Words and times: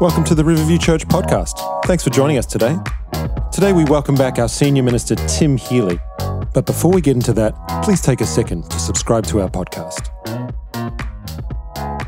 Welcome 0.00 0.24
to 0.24 0.34
the 0.34 0.44
Riverview 0.44 0.76
Church 0.76 1.06
podcast. 1.06 1.84
Thanks 1.84 2.02
for 2.02 2.10
joining 2.10 2.36
us 2.36 2.46
today. 2.46 2.76
Today 3.52 3.72
we 3.72 3.84
welcome 3.84 4.16
back 4.16 4.40
our 4.40 4.48
senior 4.48 4.82
minister, 4.82 5.14
Tim 5.14 5.56
Healy. 5.56 6.00
But 6.52 6.66
before 6.66 6.90
we 6.90 7.00
get 7.00 7.14
into 7.14 7.32
that, 7.34 7.54
please 7.84 8.00
take 8.00 8.20
a 8.20 8.26
second 8.26 8.68
to 8.70 8.78
subscribe 8.80 9.24
to 9.26 9.40
our 9.40 9.48
podcast. 9.48 10.10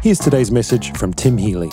Here's 0.03 0.19
today's 0.19 0.51
message 0.51 0.93
from 0.97 1.15
Tim 1.15 1.39
Healy. 1.39 1.71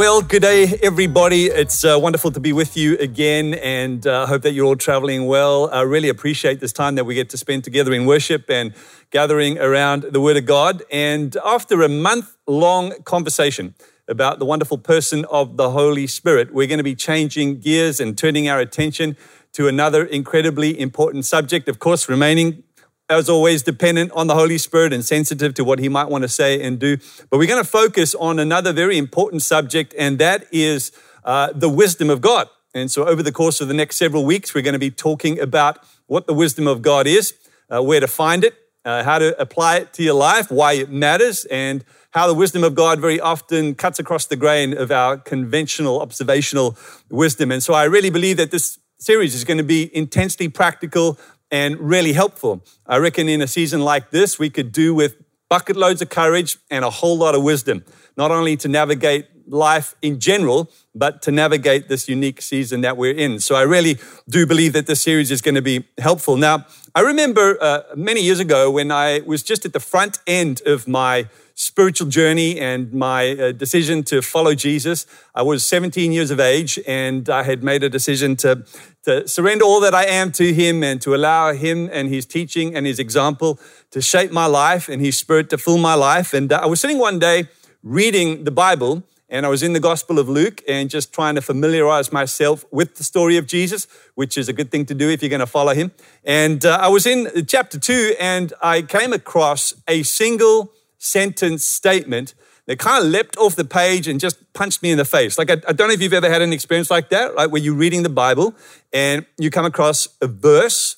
Well, 0.00 0.22
good 0.22 0.40
day, 0.40 0.78
everybody. 0.82 1.44
It's 1.44 1.84
uh, 1.84 1.98
wonderful 2.00 2.30
to 2.30 2.40
be 2.40 2.54
with 2.54 2.74
you 2.74 2.96
again, 2.96 3.52
and 3.52 4.06
I 4.06 4.22
uh, 4.22 4.26
hope 4.26 4.40
that 4.44 4.52
you're 4.52 4.64
all 4.64 4.74
traveling 4.74 5.26
well. 5.26 5.68
I 5.70 5.82
really 5.82 6.08
appreciate 6.08 6.58
this 6.58 6.72
time 6.72 6.94
that 6.94 7.04
we 7.04 7.14
get 7.14 7.28
to 7.28 7.36
spend 7.36 7.64
together 7.64 7.92
in 7.92 8.06
worship 8.06 8.48
and 8.48 8.72
gathering 9.10 9.58
around 9.58 10.04
the 10.04 10.18
Word 10.18 10.38
of 10.38 10.46
God. 10.46 10.82
And 10.90 11.36
after 11.44 11.82
a 11.82 11.88
month 11.90 12.34
long 12.46 12.94
conversation 13.02 13.74
about 14.08 14.38
the 14.38 14.46
wonderful 14.46 14.78
person 14.78 15.26
of 15.26 15.58
the 15.58 15.68
Holy 15.68 16.06
Spirit, 16.06 16.54
we're 16.54 16.66
going 16.66 16.78
to 16.78 16.82
be 16.82 16.94
changing 16.94 17.60
gears 17.60 18.00
and 18.00 18.16
turning 18.16 18.48
our 18.48 18.58
attention 18.58 19.18
to 19.52 19.68
another 19.68 20.02
incredibly 20.06 20.80
important 20.80 21.26
subject, 21.26 21.68
of 21.68 21.78
course, 21.78 22.08
remaining 22.08 22.62
as 23.10 23.28
always, 23.28 23.62
dependent 23.62 24.12
on 24.12 24.28
the 24.28 24.34
Holy 24.34 24.56
Spirit 24.56 24.92
and 24.92 25.04
sensitive 25.04 25.52
to 25.54 25.64
what 25.64 25.80
He 25.80 25.88
might 25.88 26.08
want 26.08 26.22
to 26.22 26.28
say 26.28 26.62
and 26.62 26.78
do. 26.78 26.96
But 27.28 27.38
we're 27.38 27.48
going 27.48 27.62
to 27.62 27.68
focus 27.68 28.14
on 28.14 28.38
another 28.38 28.72
very 28.72 28.96
important 28.96 29.42
subject, 29.42 29.92
and 29.98 30.18
that 30.20 30.46
is 30.52 30.92
uh, 31.24 31.52
the 31.52 31.68
wisdom 31.68 32.08
of 32.08 32.20
God. 32.20 32.48
And 32.72 32.88
so, 32.88 33.04
over 33.06 33.22
the 33.22 33.32
course 33.32 33.60
of 33.60 33.66
the 33.66 33.74
next 33.74 33.96
several 33.96 34.24
weeks, 34.24 34.54
we're 34.54 34.62
going 34.62 34.74
to 34.74 34.78
be 34.78 34.92
talking 34.92 35.40
about 35.40 35.84
what 36.06 36.28
the 36.28 36.32
wisdom 36.32 36.68
of 36.68 36.82
God 36.82 37.08
is, 37.08 37.34
uh, 37.68 37.82
where 37.82 37.98
to 37.98 38.06
find 38.06 38.44
it, 38.44 38.54
uh, 38.84 39.02
how 39.02 39.18
to 39.18 39.38
apply 39.40 39.78
it 39.78 39.92
to 39.94 40.04
your 40.04 40.14
life, 40.14 40.50
why 40.50 40.74
it 40.74 40.88
matters, 40.88 41.44
and 41.46 41.84
how 42.12 42.28
the 42.28 42.34
wisdom 42.34 42.62
of 42.62 42.76
God 42.76 43.00
very 43.00 43.20
often 43.20 43.74
cuts 43.74 43.98
across 43.98 44.26
the 44.26 44.36
grain 44.36 44.76
of 44.76 44.92
our 44.92 45.16
conventional 45.16 46.00
observational 46.00 46.76
wisdom. 47.10 47.50
And 47.50 47.60
so, 47.60 47.74
I 47.74 47.84
really 47.84 48.10
believe 48.10 48.36
that 48.36 48.52
this 48.52 48.78
series 49.00 49.34
is 49.34 49.42
going 49.42 49.58
to 49.58 49.64
be 49.64 49.94
intensely 49.96 50.48
practical 50.48 51.18
and 51.50 51.78
really 51.78 52.12
helpful. 52.12 52.64
I 52.86 52.98
reckon 52.98 53.28
in 53.28 53.40
a 53.42 53.46
season 53.46 53.80
like 53.80 54.10
this, 54.10 54.38
we 54.38 54.50
could 54.50 54.72
do 54.72 54.94
with 54.94 55.16
bucket 55.48 55.76
loads 55.76 56.00
of 56.00 56.08
courage 56.08 56.58
and 56.70 56.84
a 56.84 56.90
whole 56.90 57.18
lot 57.18 57.34
of 57.34 57.42
wisdom, 57.42 57.84
not 58.16 58.30
only 58.30 58.56
to 58.56 58.68
navigate 58.68 59.26
life 59.46 59.96
in 60.00 60.20
general, 60.20 60.70
but 60.94 61.22
to 61.22 61.32
navigate 61.32 61.88
this 61.88 62.08
unique 62.08 62.40
season 62.40 62.82
that 62.82 62.96
we're 62.96 63.14
in. 63.14 63.40
So 63.40 63.56
I 63.56 63.62
really 63.62 63.98
do 64.28 64.46
believe 64.46 64.72
that 64.74 64.86
this 64.86 65.02
series 65.02 65.30
is 65.30 65.42
going 65.42 65.56
to 65.56 65.62
be 65.62 65.86
helpful. 65.98 66.36
Now, 66.36 66.66
I 66.94 67.00
remember 67.00 67.58
uh, 67.60 67.82
many 67.96 68.20
years 68.20 68.40
ago 68.40 68.70
when 68.70 68.92
I 68.92 69.20
was 69.26 69.42
just 69.42 69.64
at 69.64 69.72
the 69.72 69.80
front 69.80 70.18
end 70.26 70.62
of 70.66 70.86
my 70.86 71.28
spiritual 71.54 72.08
journey 72.08 72.58
and 72.58 72.90
my 72.92 73.32
uh, 73.32 73.52
decision 73.52 74.02
to 74.02 74.22
follow 74.22 74.54
Jesus. 74.54 75.04
I 75.34 75.42
was 75.42 75.62
17 75.62 76.10
years 76.10 76.30
of 76.30 76.40
age 76.40 76.78
and 76.86 77.28
I 77.28 77.42
had 77.42 77.62
made 77.62 77.82
a 77.82 77.90
decision 77.90 78.34
to, 78.36 78.64
to 79.04 79.26
surrender 79.26 79.64
all 79.64 79.80
that 79.80 79.94
I 79.94 80.04
am 80.04 80.32
to 80.32 80.52
Him 80.52 80.82
and 80.82 81.00
to 81.02 81.14
allow 81.14 81.52
Him 81.52 81.88
and 81.92 82.08
His 82.08 82.26
teaching 82.26 82.74
and 82.74 82.86
His 82.86 82.98
example 82.98 83.58
to 83.90 84.00
shape 84.00 84.30
my 84.30 84.46
life 84.46 84.88
and 84.88 85.00
His 85.00 85.16
Spirit 85.16 85.50
to 85.50 85.58
fill 85.58 85.78
my 85.78 85.94
life. 85.94 86.34
And 86.34 86.52
uh, 86.52 86.60
I 86.62 86.66
was 86.66 86.80
sitting 86.80 86.98
one 86.98 87.18
day 87.18 87.48
reading 87.82 88.44
the 88.44 88.50
Bible 88.50 89.02
and 89.30 89.46
I 89.46 89.48
was 89.48 89.62
in 89.62 89.72
the 89.72 89.80
Gospel 89.80 90.18
of 90.18 90.28
Luke 90.28 90.60
and 90.68 90.90
just 90.90 91.12
trying 91.12 91.36
to 91.36 91.40
familiarize 91.40 92.12
myself 92.12 92.64
with 92.72 92.96
the 92.96 93.04
story 93.04 93.36
of 93.36 93.46
Jesus, 93.46 93.86
which 94.16 94.36
is 94.36 94.48
a 94.48 94.52
good 94.52 94.72
thing 94.72 94.84
to 94.86 94.94
do 94.94 95.08
if 95.08 95.22
you're 95.22 95.30
going 95.30 95.40
to 95.40 95.46
follow 95.46 95.72
him. 95.72 95.92
And 96.24 96.66
uh, 96.66 96.78
I 96.80 96.88
was 96.88 97.06
in 97.06 97.46
chapter 97.46 97.78
two 97.78 98.14
and 98.18 98.52
I 98.60 98.82
came 98.82 99.12
across 99.12 99.74
a 99.86 100.02
single 100.02 100.72
sentence 100.98 101.64
statement 101.64 102.34
that 102.70 102.78
kind 102.78 103.04
of 103.04 103.10
leapt 103.10 103.36
off 103.36 103.56
the 103.56 103.64
page 103.64 104.06
and 104.06 104.20
just 104.20 104.38
punched 104.52 104.80
me 104.80 104.92
in 104.92 104.96
the 104.96 105.04
face. 105.04 105.36
Like, 105.36 105.50
I, 105.50 105.54
I, 105.66 105.72
don't 105.72 105.88
know 105.88 105.92
if 105.92 106.00
you've 106.00 106.12
ever 106.12 106.30
had 106.30 106.40
an 106.40 106.52
experience 106.52 106.88
like 106.88 107.08
that, 107.08 107.34
right? 107.34 107.50
Where 107.50 107.60
you're 107.60 107.74
reading 107.74 108.04
the 108.04 108.08
Bible 108.08 108.54
and 108.92 109.26
you 109.38 109.50
come 109.50 109.64
across 109.64 110.06
a 110.20 110.28
verse 110.28 110.94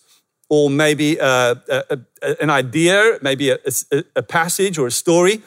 or 0.50 0.68
maybe 0.68 1.18
uh, 1.18 1.54
a, 1.70 1.84
a, 1.88 1.98
a, 2.20 2.42
an 2.42 2.50
idea, 2.50 3.18
maybe 3.22 3.48
a, 3.48 4.22
passage 4.22 4.76
or 4.76 4.86
a 4.86 4.90
story, 4.90 5.40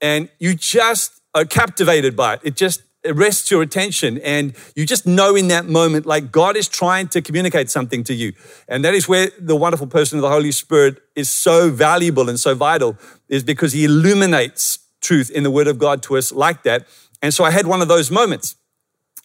and 0.00 0.28
you 0.38 0.54
just 0.54 1.20
are 1.34 1.44
captivated 1.44 2.14
by 2.14 2.34
it. 2.34 2.40
It 2.44 2.54
just 2.54 2.84
arrests 3.04 3.50
your 3.50 3.62
attention 3.62 4.18
and 4.18 4.54
you 4.76 4.86
just 4.86 5.04
know 5.04 5.34
in 5.34 5.48
that 5.48 5.64
moment 5.64 6.06
like 6.06 6.30
God 6.30 6.56
is 6.56 6.68
trying 6.68 7.08
to 7.08 7.20
communicate 7.20 7.70
something 7.70 8.04
to 8.04 8.14
you. 8.14 8.34
And 8.68 8.84
that 8.84 8.94
is 8.94 9.08
where 9.08 9.30
the 9.36 9.56
wonderful 9.56 9.88
person 9.88 10.18
of 10.18 10.22
the 10.22 10.30
Holy 10.30 10.52
Spirit 10.52 11.02
is 11.16 11.28
so 11.28 11.70
valuable 11.70 12.28
and 12.28 12.38
so 12.38 12.54
vital 12.54 12.96
is 13.28 13.42
because 13.42 13.72
he 13.72 13.84
illuminates 13.84 14.78
truth 15.02 15.30
in 15.30 15.42
the 15.42 15.50
word 15.50 15.66
of 15.66 15.78
God 15.78 16.02
to 16.04 16.16
us 16.16 16.32
like 16.32 16.62
that. 16.62 16.86
And 17.20 17.34
so 17.34 17.44
I 17.44 17.50
had 17.50 17.66
one 17.66 17.82
of 17.82 17.88
those 17.88 18.10
moments. 18.10 18.56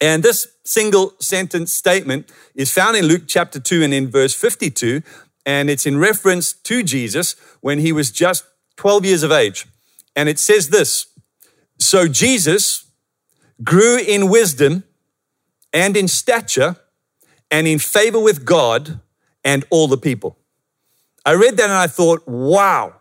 And 0.02 0.22
this 0.22 0.48
single 0.64 1.14
sentence 1.20 1.74
statement 1.74 2.32
is 2.54 2.72
found 2.72 2.98
in 2.98 3.06
Luke 3.06 3.24
chapter 3.28 3.60
2 3.60 3.84
and 3.84 3.94
in 3.94 4.10
verse 4.10 4.34
52. 4.34 5.02
And 5.46 5.70
it's 5.70 5.86
in 5.86 5.98
reference 5.98 6.54
to 6.54 6.84
Jesus 6.84 7.36
when 7.62 7.80
he 7.80 7.92
was 7.92 8.12
just 8.12 8.46
12 8.76 9.06
years 9.06 9.24
of 9.24 9.32
age. 9.32 9.66
And 10.16 10.28
it 10.28 10.40
says 10.40 10.70
this 10.70 11.08
So 11.80 12.08
Jesus, 12.08 12.88
grew 13.64 13.98
in 13.98 14.30
wisdom 14.30 14.84
and 15.74 15.98
in 15.98 16.08
stature 16.08 16.76
and 17.50 17.68
in 17.68 17.80
favor 17.80 18.20
with 18.20 18.46
God 18.46 19.00
and 19.44 19.66
all 19.70 19.88
the 19.88 19.98
people. 19.98 20.38
I 21.26 21.34
read 21.34 21.58
that 21.58 21.66
and 21.66 21.74
I 21.74 21.88
thought, 21.88 22.28
wow, 22.28 22.96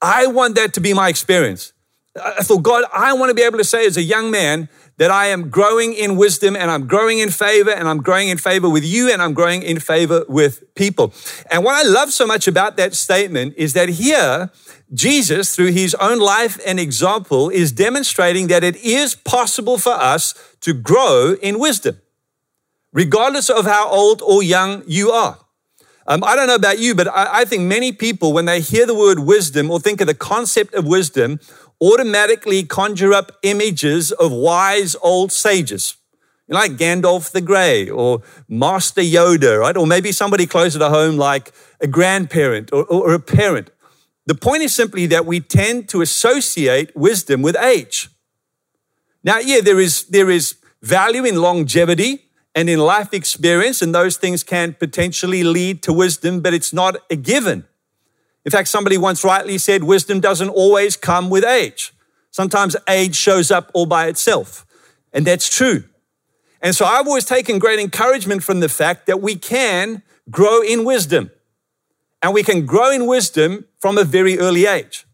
I 0.00 0.26
want 0.26 0.54
that 0.56 0.74
to 0.74 0.80
be 0.80 0.94
my 0.94 1.08
experience. 1.08 1.72
I 2.22 2.42
thought, 2.42 2.62
God, 2.62 2.84
I 2.92 3.12
want 3.12 3.30
to 3.30 3.34
be 3.34 3.42
able 3.42 3.58
to 3.58 3.64
say 3.64 3.86
as 3.86 3.96
a 3.96 4.02
young 4.02 4.30
man 4.30 4.68
that 4.98 5.10
I 5.10 5.26
am 5.26 5.50
growing 5.50 5.92
in 5.92 6.16
wisdom 6.16 6.56
and 6.56 6.70
I'm 6.70 6.86
growing 6.86 7.18
in 7.18 7.30
favor 7.30 7.70
and 7.70 7.86
I'm 7.86 7.98
growing 7.98 8.28
in 8.28 8.38
favor 8.38 8.68
with 8.68 8.84
you 8.84 9.12
and 9.12 9.20
I'm 9.20 9.34
growing 9.34 9.62
in 9.62 9.78
favor 9.78 10.24
with 10.28 10.74
people. 10.74 11.12
And 11.50 11.64
what 11.64 11.74
I 11.74 11.88
love 11.88 12.12
so 12.12 12.26
much 12.26 12.48
about 12.48 12.76
that 12.78 12.94
statement 12.94 13.54
is 13.56 13.74
that 13.74 13.90
here, 13.90 14.50
Jesus, 14.94 15.54
through 15.54 15.72
his 15.72 15.94
own 15.96 16.18
life 16.18 16.58
and 16.66 16.80
example, 16.80 17.50
is 17.50 17.72
demonstrating 17.72 18.46
that 18.48 18.64
it 18.64 18.76
is 18.76 19.14
possible 19.14 19.76
for 19.76 19.92
us 19.92 20.34
to 20.60 20.72
grow 20.72 21.36
in 21.42 21.58
wisdom, 21.58 22.00
regardless 22.92 23.50
of 23.50 23.66
how 23.66 23.88
old 23.90 24.22
or 24.22 24.42
young 24.42 24.82
you 24.86 25.10
are. 25.10 25.38
Um, 26.08 26.22
I 26.22 26.36
don't 26.36 26.46
know 26.46 26.54
about 26.54 26.78
you, 26.78 26.94
but 26.94 27.08
I, 27.08 27.40
I 27.40 27.44
think 27.44 27.64
many 27.64 27.90
people, 27.90 28.32
when 28.32 28.44
they 28.44 28.60
hear 28.60 28.86
the 28.86 28.94
word 28.94 29.18
wisdom 29.18 29.70
or 29.70 29.80
think 29.80 30.00
of 30.00 30.06
the 30.06 30.14
concept 30.14 30.72
of 30.74 30.86
wisdom, 30.86 31.40
automatically 31.80 32.64
conjure 32.64 33.12
up 33.12 33.32
images 33.42 34.12
of 34.12 34.32
wise 34.32 34.96
old 35.02 35.32
sages. 35.32 35.96
Like 36.48 36.72
Gandalf 36.72 37.32
the 37.32 37.40
Grey 37.40 37.88
or 37.88 38.22
Master 38.48 39.00
Yoda, 39.00 39.58
right? 39.58 39.76
Or 39.76 39.86
maybe 39.86 40.12
somebody 40.12 40.46
closer 40.46 40.78
to 40.78 40.88
home 40.88 41.16
like 41.16 41.52
a 41.80 41.88
grandparent 41.88 42.72
or, 42.72 42.84
or 42.84 43.14
a 43.14 43.20
parent. 43.20 43.70
The 44.26 44.34
point 44.34 44.62
is 44.62 44.72
simply 44.72 45.06
that 45.06 45.26
we 45.26 45.40
tend 45.40 45.88
to 45.88 46.02
associate 46.02 46.96
wisdom 46.96 47.42
with 47.42 47.56
age. 47.56 48.10
Now, 49.24 49.38
yeah, 49.38 49.60
there 49.60 49.80
is, 49.80 50.04
there 50.04 50.30
is 50.30 50.56
value 50.82 51.24
in 51.24 51.36
longevity 51.36 52.26
and 52.54 52.70
in 52.70 52.78
life 52.78 53.12
experience, 53.12 53.82
and 53.82 53.94
those 53.94 54.16
things 54.16 54.42
can 54.42 54.74
potentially 54.74 55.44
lead 55.44 55.82
to 55.82 55.92
wisdom, 55.92 56.40
but 56.40 56.54
it's 56.54 56.72
not 56.72 56.96
a 57.10 57.16
given. 57.16 57.66
In 58.46 58.52
fact, 58.52 58.68
somebody 58.68 58.96
once 58.96 59.24
rightly 59.24 59.58
said 59.58 59.82
wisdom 59.82 60.20
doesn't 60.20 60.50
always 60.50 60.96
come 60.96 61.28
with 61.30 61.44
age. 61.44 61.92
Sometimes 62.30 62.76
age 62.88 63.16
shows 63.16 63.50
up 63.50 63.72
all 63.74 63.86
by 63.86 64.06
itself, 64.06 64.64
and 65.12 65.26
that's 65.26 65.54
true. 65.54 65.82
And 66.62 66.74
so 66.74 66.84
I've 66.84 67.08
always 67.08 67.24
taken 67.24 67.58
great 67.58 67.80
encouragement 67.80 68.44
from 68.44 68.60
the 68.60 68.68
fact 68.68 69.06
that 69.06 69.20
we 69.20 69.34
can 69.34 70.02
grow 70.30 70.62
in 70.62 70.84
wisdom. 70.84 71.32
And 72.22 72.32
we 72.32 72.44
can 72.44 72.64
grow 72.64 72.90
in 72.92 73.06
wisdom 73.06 73.66
from 73.80 73.98
a 73.98 74.04
very 74.04 74.38
early 74.38 74.64
age. 74.64 75.06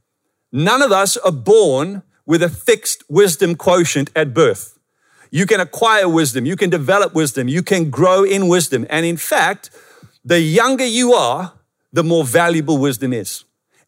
None 0.52 0.82
of 0.82 0.93
us 0.93 1.17
are 1.17 1.32
born 1.32 2.02
with 2.26 2.43
a 2.43 2.50
fixed 2.50 3.02
wisdom 3.08 3.55
quotient 3.55 4.11
at 4.14 4.35
birth. 4.35 4.78
You 5.31 5.46
can 5.46 5.61
acquire 5.61 6.06
wisdom, 6.06 6.44
you 6.44 6.56
can 6.56 6.69
develop 6.69 7.14
wisdom, 7.14 7.49
you 7.49 7.62
can 7.62 7.88
grow 7.88 8.25
in 8.25 8.49
wisdom. 8.49 8.87
And 8.90 9.06
in 9.06 9.17
fact, 9.17 9.70
the 10.23 10.40
younger 10.40 10.85
you 10.85 11.14
are, 11.14 11.55
the 11.93 12.03
more 12.03 12.25
valuable 12.25 12.79
wisdom 12.79 13.12
is. 13.12 13.44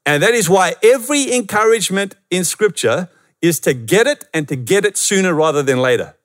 And 0.07 0.23
that 0.23 0.35
is 0.35 0.49
why 0.49 0.75
every 0.83 1.33
encouragement 1.33 2.15
in 2.31 2.45
scripture 2.45 3.09
is 3.41 3.61
to 3.61 3.75
get 3.75 4.07
it 4.07 4.25
and 4.35 4.47
to 4.49 4.57
get 4.57 4.85
it 4.85 4.97
sooner 4.97 5.35
rather 5.35 5.63
than 5.63 5.79
later. 5.79 6.17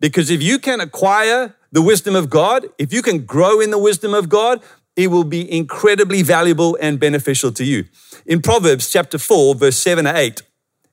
Because 0.00 0.30
if 0.30 0.42
you 0.42 0.58
can 0.58 0.80
acquire 0.80 1.54
the 1.72 1.82
wisdom 1.82 2.14
of 2.16 2.30
God, 2.30 2.66
if 2.78 2.92
you 2.92 3.02
can 3.02 3.24
grow 3.24 3.60
in 3.60 3.70
the 3.70 3.78
wisdom 3.78 4.14
of 4.14 4.28
God, 4.28 4.62
it 4.96 5.08
will 5.08 5.24
be 5.24 5.50
incredibly 5.50 6.22
valuable 6.22 6.76
and 6.80 6.98
beneficial 6.98 7.52
to 7.52 7.64
you. 7.64 7.84
In 8.26 8.42
Proverbs 8.42 8.90
chapter 8.90 9.18
4, 9.18 9.54
verse 9.54 9.76
7 9.76 10.04
to 10.04 10.16
8, 10.16 10.42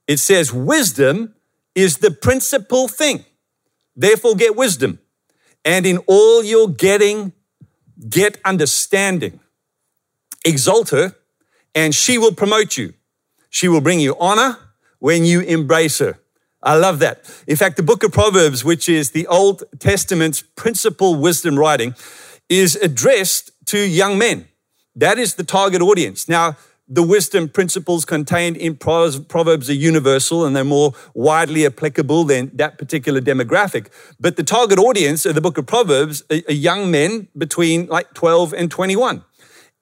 it 0.07 0.19
says, 0.19 0.53
Wisdom 0.53 1.33
is 1.73 1.97
the 1.97 2.11
principal 2.11 2.87
thing. 2.87 3.25
Therefore, 3.95 4.35
get 4.35 4.55
wisdom. 4.55 4.99
And 5.63 5.85
in 5.85 5.97
all 6.05 6.43
your 6.43 6.69
getting, 6.69 7.33
get 8.07 8.39
understanding. 8.45 9.39
Exalt 10.45 10.91
her, 10.91 11.15
and 11.73 11.93
she 11.93 12.17
will 12.17 12.33
promote 12.33 12.77
you. 12.77 12.93
She 13.49 13.67
will 13.67 13.81
bring 13.81 13.99
you 13.99 14.15
honor 14.19 14.57
when 14.99 15.25
you 15.25 15.41
embrace 15.41 15.99
her. 15.99 16.19
I 16.63 16.75
love 16.75 16.99
that. 16.99 17.29
In 17.47 17.55
fact, 17.55 17.77
the 17.77 17.83
book 17.83 18.03
of 18.03 18.11
Proverbs, 18.11 18.63
which 18.63 18.87
is 18.87 19.11
the 19.11 19.27
Old 19.27 19.63
Testament's 19.79 20.41
principal 20.55 21.15
wisdom 21.15 21.59
writing, 21.59 21.95
is 22.49 22.75
addressed 22.75 23.51
to 23.67 23.79
young 23.79 24.17
men. 24.17 24.47
That 24.95 25.19
is 25.19 25.35
the 25.35 25.43
target 25.43 25.81
audience. 25.81 26.29
Now, 26.29 26.57
the 26.87 27.03
wisdom 27.03 27.49
principles 27.49 28.05
contained 28.05 28.57
in 28.57 28.75
Proverbs 28.77 29.69
are 29.69 29.73
universal 29.73 30.45
and 30.45 30.55
they're 30.55 30.63
more 30.63 30.93
widely 31.13 31.65
applicable 31.65 32.25
than 32.25 32.51
that 32.53 32.77
particular 32.77 33.19
demographic. 33.21 33.87
But 34.19 34.37
the 34.37 34.43
target 34.43 34.77
audience 34.77 35.25
of 35.25 35.33
the 35.33 35.41
book 35.41 35.57
of 35.57 35.65
Proverbs 35.65 36.23
are 36.29 36.53
young 36.53 36.91
men 36.91 37.27
between 37.35 37.87
like 37.87 38.13
12 38.13 38.53
and 38.53 38.69
21. 38.69 39.23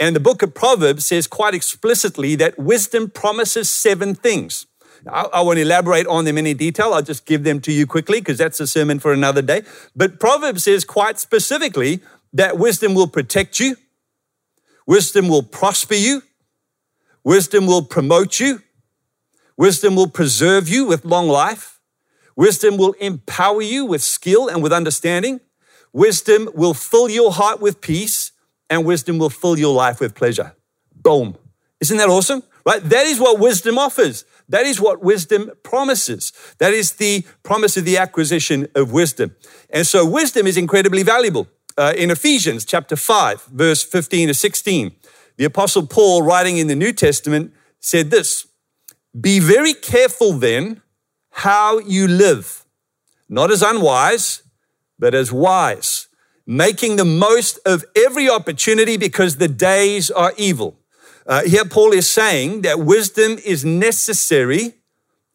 And 0.04 0.18
the 0.18 0.20
book 0.20 0.42
of 0.42 0.54
Proverbs 0.54 1.06
says 1.06 1.28
quite 1.28 1.54
explicitly 1.54 2.36
that 2.36 2.60
wisdom 2.60 3.10
promises 3.10 3.70
seven 3.70 4.16
things. 4.16 4.66
I, 5.10 5.40
won't 5.40 5.60
elaborate 5.60 6.06
on 6.08 6.26
them 6.26 6.38
in 6.38 6.46
any 6.46 6.54
detail. 6.54 6.94
I'll 6.94 7.02
just 7.02 7.26
give 7.26 7.46
them 7.46 7.62
to 7.62 7.72
you 7.72 7.88
quickly 7.88 8.20
because 8.20 8.38
that's 8.38 8.60
a 8.60 8.68
sermon 8.68 9.00
for 9.00 9.14
another 9.14 9.42
day. 9.42 9.62
But 9.96 10.20
Proverbs 10.20 10.66
says 10.66 10.84
quite 10.84 11.20
specifically 11.20 12.02
that 12.34 12.58
wisdom 12.58 12.96
will 12.96 13.08
protect 13.08 13.62
you, 13.62 13.78
wisdom 14.86 15.30
will 15.30 15.42
prosper 15.42 15.96
you, 15.96 16.24
wisdom 17.24 17.66
will 17.66 17.86
promote 17.86 18.42
you, 18.42 18.62
wisdom 19.56 19.96
will 19.96 20.10
preserve 20.10 20.68
you 20.68 20.84
with 20.84 21.06
long 21.06 21.30
life, 21.30 21.80
wisdom 22.36 22.76
will 22.76 22.92
empower 23.00 23.62
you 23.62 23.86
with 23.86 24.04
skill 24.04 24.50
and 24.50 24.62
with 24.62 24.74
understanding, 24.74 25.40
wisdom 25.94 26.50
will 26.54 26.74
fill 26.74 27.10
your 27.10 27.32
heart 27.32 27.62
with 27.62 27.80
peace, 27.80 28.33
and 28.74 28.86
wisdom 28.86 29.20
will 29.20 29.30
fill 29.30 29.58
your 29.58 29.74
life 29.74 30.00
with 30.00 30.16
pleasure. 30.16 30.56
Boom. 30.96 31.38
Isn't 31.80 31.98
that 31.98 32.10
awesome? 32.10 32.42
Right? 32.66 32.82
That 32.82 33.06
is 33.06 33.20
what 33.20 33.40
wisdom 33.40 33.78
offers. 33.78 34.26
That 34.50 34.66
is 34.66 34.82
what 34.82 35.04
wisdom 35.04 35.52
promises. 35.62 36.34
That 36.58 36.74
is 36.74 36.94
the 36.94 37.24
promise 37.44 37.78
of 37.78 37.86
the 37.86 37.98
acquisition 37.98 38.68
of 38.74 38.92
wisdom. 38.92 39.36
And 39.70 39.86
so 39.86 40.10
wisdom 40.10 40.48
is 40.48 40.58
incredibly 40.58 41.04
valuable. 41.04 41.48
Uh, 41.78 41.94
in 41.96 42.10
Ephesians 42.10 42.66
chapter 42.66 42.96
5, 42.96 43.46
verse 43.46 43.84
15 43.84 44.30
to 44.30 44.34
16, 44.34 44.92
the 45.38 45.46
apostle 45.46 45.86
Paul, 45.86 46.24
writing 46.24 46.58
in 46.58 46.68
the 46.68 46.76
New 46.76 46.94
Testament, 46.94 47.54
said 47.80 48.10
this 48.10 48.48
Be 49.20 49.40
very 49.40 49.74
careful 49.74 50.34
then 50.34 50.82
how 51.32 51.80
you 51.80 52.08
live, 52.08 52.66
not 53.30 53.52
as 53.52 53.62
unwise, 53.62 54.44
but 54.98 55.14
as 55.14 55.32
wise, 55.32 56.08
making 56.46 56.98
the 56.98 57.06
most 57.06 57.60
of 57.66 57.86
every 57.96 58.30
opportunity 58.30 58.98
because 58.98 59.38
the 59.38 59.48
days 59.48 60.12
are 60.12 60.34
evil. 60.38 60.78
Uh, 61.26 61.44
here, 61.44 61.66
Paul 61.66 61.94
is 61.94 62.10
saying 62.10 62.62
that 62.62 62.80
wisdom 62.80 63.38
is 63.46 63.64
necessary 63.64 64.76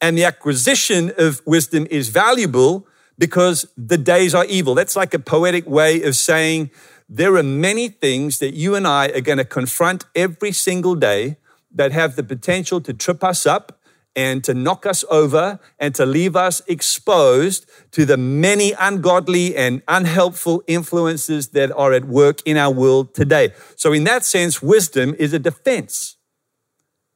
and 0.01 0.17
the 0.17 0.25
acquisition 0.25 1.13
of 1.17 1.41
wisdom 1.47 1.87
is 1.91 2.09
valuable 2.09 2.87
because 3.19 3.67
the 3.77 3.99
days 3.99 4.35
are 4.35 4.45
evil. 4.45 4.75
That's 4.75 4.97
like 4.97 5.15
a 5.15 5.19
poetic 5.19 5.67
way 5.67 6.03
of 6.03 6.15
saying 6.15 6.71
there 7.09 7.35
are 7.37 7.43
many 7.43 7.89
things 7.89 8.39
that 8.39 8.55
you 8.55 8.75
and 8.75 8.87
I 8.87 9.09
are 9.09 9.23
going 9.23 9.39
to 9.39 9.45
confront 9.45 10.05
every 10.15 10.53
single 10.53 10.95
day 10.95 11.39
that 11.75 11.93
have 11.93 12.17
the 12.17 12.23
potential 12.23 12.81
to 12.83 12.93
trip 12.93 13.25
us 13.25 13.47
up 13.47 13.78
and 14.19 14.43
to 14.43 14.53
knock 14.53 14.85
us 14.85 15.05
over 15.13 15.61
and 15.79 15.95
to 15.95 16.05
leave 16.05 16.35
us 16.35 16.61
exposed 16.67 17.71
to 17.93 18.05
the 18.05 18.17
many 18.17 18.73
ungodly 18.73 19.55
and 19.55 19.81
unhelpful 19.87 20.61
influences 20.67 21.51
that 21.51 21.71
are 21.71 21.93
at 21.93 22.05
work 22.05 22.43
in 22.45 22.57
our 22.57 22.73
world 22.73 23.15
today. 23.15 23.51
So, 23.77 23.93
in 23.93 24.03
that 24.05 24.25
sense, 24.25 24.61
wisdom 24.61 25.15
is 25.21 25.33
a 25.33 25.39
defense. 25.39 26.17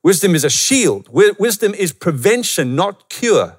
Wisdom 0.04 0.36
is 0.36 0.44
a 0.44 0.50
shield. 0.50 1.08
Wisdom 1.10 1.74
is 1.74 1.92
prevention, 1.92 2.76
not 2.76 3.08
cure. 3.08 3.58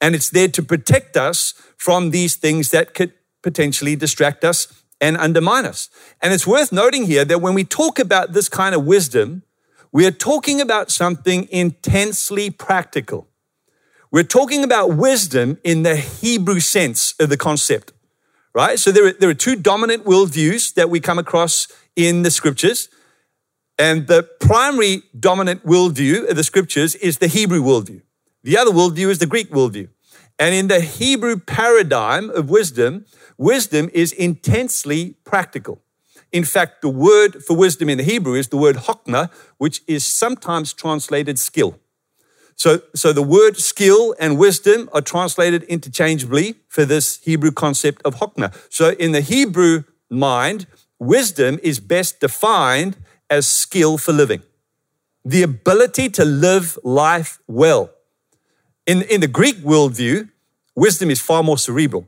And 0.00 0.14
it's 0.14 0.30
there 0.30 0.48
to 0.48 0.62
protect 0.62 1.14
us 1.14 1.52
from 1.76 2.10
these 2.10 2.36
things 2.36 2.70
that 2.70 2.94
could 2.94 3.12
potentially 3.42 3.96
distract 3.96 4.44
us 4.44 4.82
and 4.98 5.18
undermine 5.18 5.66
us. 5.66 5.90
And 6.22 6.32
it's 6.32 6.46
worth 6.46 6.72
noting 6.72 7.04
here 7.04 7.26
that 7.26 7.42
when 7.42 7.52
we 7.52 7.64
talk 7.64 7.98
about 7.98 8.32
this 8.32 8.48
kind 8.48 8.74
of 8.74 8.86
wisdom, 8.86 9.42
we 9.92 10.06
are 10.06 10.10
talking 10.10 10.60
about 10.60 10.90
something 10.90 11.46
intensely 11.50 12.48
practical. 12.50 13.28
We're 14.10 14.22
talking 14.24 14.64
about 14.64 14.96
wisdom 14.96 15.58
in 15.62 15.82
the 15.82 15.96
Hebrew 15.96 16.60
sense 16.60 17.14
of 17.20 17.28
the 17.28 17.36
concept, 17.36 17.92
right? 18.54 18.78
So 18.78 18.90
there 18.90 19.06
are, 19.06 19.12
there 19.12 19.28
are 19.28 19.34
two 19.34 19.56
dominant 19.56 20.04
worldviews 20.04 20.74
that 20.74 20.88
we 20.88 20.98
come 20.98 21.18
across 21.18 21.68
in 21.94 22.22
the 22.22 22.30
scriptures. 22.30 22.88
And 23.78 24.06
the 24.06 24.22
primary 24.40 25.02
dominant 25.18 25.66
worldview 25.66 26.28
of 26.28 26.36
the 26.36 26.44
scriptures 26.44 26.94
is 26.96 27.18
the 27.18 27.26
Hebrew 27.26 27.62
worldview. 27.62 28.02
The 28.42 28.56
other 28.58 28.70
worldview 28.70 29.08
is 29.08 29.18
the 29.18 29.26
Greek 29.26 29.50
worldview. 29.50 29.88
And 30.38 30.54
in 30.54 30.68
the 30.68 30.80
Hebrew 30.80 31.38
paradigm 31.38 32.30
of 32.30 32.50
wisdom, 32.50 33.04
wisdom 33.36 33.90
is 33.92 34.12
intensely 34.12 35.16
practical. 35.24 35.82
In 36.32 36.44
fact, 36.44 36.80
the 36.80 36.88
word 36.88 37.44
for 37.44 37.54
wisdom 37.54 37.88
in 37.88 37.98
the 37.98 38.04
Hebrew 38.04 38.34
is 38.34 38.48
the 38.48 38.56
word 38.56 38.76
hokmah, 38.76 39.30
which 39.58 39.82
is 39.86 40.04
sometimes 40.04 40.72
translated 40.72 41.38
skill. 41.38 41.78
So, 42.56 42.82
so 42.94 43.12
the 43.12 43.22
word 43.22 43.56
skill 43.56 44.14
and 44.18 44.38
wisdom 44.38 44.88
are 44.92 45.00
translated 45.00 45.62
interchangeably 45.64 46.56
for 46.68 46.84
this 46.84 47.18
Hebrew 47.22 47.50
concept 47.50 48.02
of 48.04 48.16
hokmah. 48.16 48.54
So 48.70 48.90
in 48.90 49.12
the 49.12 49.20
Hebrew 49.20 49.84
mind, 50.08 50.66
wisdom 50.98 51.58
is 51.62 51.80
best 51.80 52.20
defined 52.20 52.96
as 53.28 53.46
skill 53.46 53.98
for 53.98 54.12
living, 54.12 54.42
the 55.24 55.42
ability 55.42 56.08
to 56.10 56.24
live 56.24 56.78
life 56.84 57.38
well. 57.46 57.90
In, 58.86 59.02
in 59.02 59.20
the 59.20 59.28
Greek 59.28 59.56
worldview, 59.56 60.28
wisdom 60.74 61.10
is 61.10 61.20
far 61.20 61.42
more 61.42 61.58
cerebral, 61.58 62.06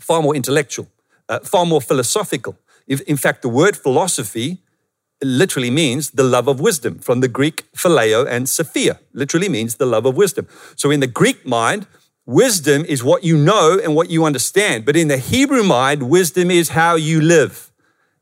far 0.00 0.22
more 0.22 0.34
intellectual, 0.34 0.88
uh, 1.28 1.40
far 1.40 1.66
more 1.66 1.80
philosophical. 1.80 2.56
In 2.88 3.16
fact, 3.16 3.42
the 3.42 3.48
word 3.48 3.76
philosophy 3.76 4.62
literally 5.22 5.70
means 5.70 6.10
the 6.10 6.22
love 6.22 6.48
of 6.48 6.60
wisdom 6.60 6.98
from 6.98 7.20
the 7.20 7.28
Greek 7.28 7.70
phileo 7.72 8.26
and 8.26 8.48
sophia, 8.48 8.98
literally 9.12 9.48
means 9.48 9.76
the 9.76 9.86
love 9.86 10.06
of 10.06 10.16
wisdom. 10.16 10.46
So 10.76 10.90
in 10.90 11.00
the 11.00 11.06
Greek 11.06 11.46
mind, 11.46 11.86
wisdom 12.24 12.84
is 12.84 13.02
what 13.02 13.24
you 13.24 13.36
know 13.36 13.78
and 13.82 13.94
what 13.94 14.10
you 14.10 14.24
understand. 14.24 14.84
But 14.84 14.96
in 14.96 15.08
the 15.08 15.18
Hebrew 15.18 15.64
mind, 15.64 16.08
wisdom 16.08 16.50
is 16.50 16.70
how 16.70 16.94
you 16.94 17.20
live 17.20 17.72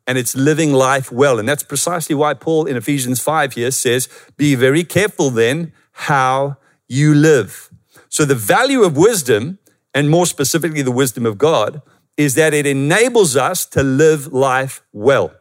and 0.06 0.16
it's 0.16 0.36
living 0.36 0.72
life 0.72 1.10
well. 1.10 1.38
And 1.38 1.48
that's 1.48 1.64
precisely 1.64 2.14
why 2.14 2.34
Paul 2.34 2.66
in 2.66 2.76
Ephesians 2.76 3.20
5 3.20 3.54
here 3.54 3.70
says, 3.70 4.08
Be 4.36 4.54
very 4.54 4.84
careful 4.84 5.30
then 5.30 5.72
how 5.92 6.56
you 6.88 7.14
live. 7.14 7.70
So 8.08 8.24
the 8.24 8.34
value 8.34 8.82
of 8.82 8.96
wisdom, 8.96 9.58
and 9.92 10.08
more 10.08 10.26
specifically 10.26 10.82
the 10.82 10.92
wisdom 10.92 11.26
of 11.26 11.38
God, 11.38 11.82
is 12.16 12.34
that 12.34 12.54
it 12.54 12.66
enables 12.66 13.36
us 13.36 13.66
to 13.66 13.82
live 13.82 14.32
life 14.32 14.82
well. 14.92 15.32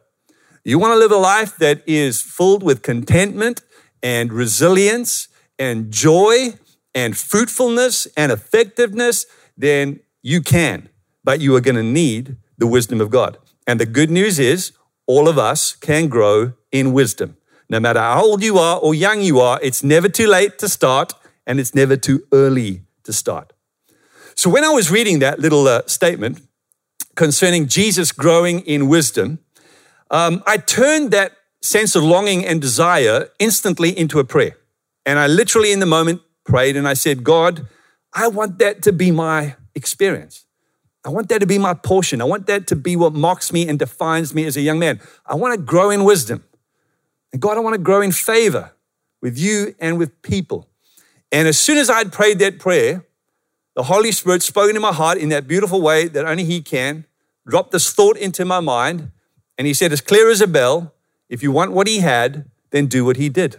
You 0.64 0.78
want 0.78 0.92
to 0.92 0.98
live 0.98 1.12
a 1.12 1.16
life 1.16 1.56
that 1.58 1.82
is 1.86 2.20
filled 2.20 2.62
with 2.62 2.82
contentment 2.82 3.62
and 4.02 4.32
resilience 4.32 5.28
and 5.58 5.90
joy 5.90 6.54
and 6.94 7.16
fruitfulness 7.16 8.06
and 8.16 8.32
effectiveness, 8.32 9.26
then 9.56 10.00
you 10.22 10.40
can. 10.40 10.88
But 11.22 11.40
you 11.40 11.54
are 11.56 11.60
going 11.60 11.76
to 11.76 11.82
need 11.82 12.36
the 12.58 12.66
wisdom 12.66 13.00
of 13.00 13.10
God. 13.10 13.38
And 13.66 13.80
the 13.80 13.86
good 13.86 14.10
news 14.10 14.38
is, 14.38 14.72
all 15.06 15.28
of 15.28 15.38
us 15.38 15.76
can 15.76 16.08
grow 16.08 16.52
in 16.72 16.92
wisdom. 16.92 17.36
No 17.68 17.80
matter 17.80 18.00
how 18.00 18.24
old 18.24 18.42
you 18.42 18.58
are 18.58 18.78
or 18.78 18.94
young 18.94 19.20
you 19.20 19.40
are, 19.40 19.58
it's 19.62 19.82
never 19.82 20.08
too 20.08 20.26
late 20.26 20.58
to 20.58 20.68
start 20.68 21.12
and 21.46 21.60
it's 21.60 21.74
never 21.74 21.96
too 21.96 22.24
early 22.32 22.82
to 23.04 23.12
start. 23.12 23.52
So, 24.34 24.50
when 24.50 24.64
I 24.64 24.68
was 24.68 24.90
reading 24.90 25.20
that 25.20 25.38
little 25.38 25.66
uh, 25.66 25.82
statement, 25.86 26.45
concerning 27.16 27.66
Jesus 27.66 28.12
growing 28.12 28.60
in 28.60 28.88
wisdom, 28.88 29.40
um, 30.10 30.42
I 30.46 30.58
turned 30.58 31.10
that 31.10 31.32
sense 31.62 31.96
of 31.96 32.04
longing 32.04 32.46
and 32.46 32.60
desire 32.60 33.28
instantly 33.38 33.96
into 33.98 34.20
a 34.20 34.24
prayer. 34.24 34.56
And 35.04 35.18
I 35.18 35.26
literally, 35.26 35.72
in 35.72 35.80
the 35.80 35.86
moment, 35.86 36.22
prayed 36.44 36.76
and 36.76 36.86
I 36.86 36.94
said, 36.94 37.24
God, 37.24 37.66
I 38.12 38.28
want 38.28 38.58
that 38.58 38.82
to 38.82 38.92
be 38.92 39.10
my 39.10 39.56
experience. 39.74 40.44
I 41.04 41.10
want 41.10 41.28
that 41.28 41.40
to 41.40 41.46
be 41.46 41.58
my 41.58 41.74
portion. 41.74 42.20
I 42.20 42.24
want 42.24 42.46
that 42.46 42.66
to 42.68 42.76
be 42.76 42.96
what 42.96 43.12
marks 43.12 43.52
me 43.52 43.68
and 43.68 43.78
defines 43.78 44.34
me 44.34 44.44
as 44.44 44.56
a 44.56 44.60
young 44.60 44.78
man. 44.78 45.00
I 45.24 45.36
want 45.36 45.54
to 45.54 45.60
grow 45.60 45.90
in 45.90 46.04
wisdom. 46.04 46.44
And 47.32 47.40
God, 47.40 47.56
I 47.56 47.60
want 47.60 47.74
to 47.74 47.80
grow 47.80 48.00
in 48.00 48.12
favor 48.12 48.72
with 49.22 49.38
you 49.38 49.74
and 49.78 49.98
with 49.98 50.20
people. 50.22 50.68
And 51.30 51.46
as 51.46 51.58
soon 51.58 51.78
as 51.78 51.90
I'd 51.90 52.12
prayed 52.12 52.38
that 52.40 52.58
prayer, 52.58 53.05
the 53.76 53.84
Holy 53.84 54.10
Spirit 54.10 54.42
spoke 54.42 54.70
into 54.70 54.80
my 54.80 54.92
heart 54.92 55.18
in 55.18 55.28
that 55.28 55.46
beautiful 55.46 55.82
way 55.82 56.08
that 56.08 56.24
only 56.24 56.44
He 56.44 56.62
can, 56.62 57.04
dropped 57.46 57.72
this 57.72 57.92
thought 57.92 58.16
into 58.16 58.44
my 58.44 58.58
mind, 58.58 59.12
and 59.58 59.66
He 59.66 59.74
said, 59.74 59.92
as 59.92 60.00
clear 60.00 60.30
as 60.30 60.40
a 60.40 60.46
bell, 60.46 60.94
if 61.28 61.42
you 61.42 61.52
want 61.52 61.72
what 61.72 61.86
He 61.86 61.98
had, 61.98 62.46
then 62.70 62.86
do 62.86 63.04
what 63.04 63.18
He 63.18 63.28
did. 63.28 63.58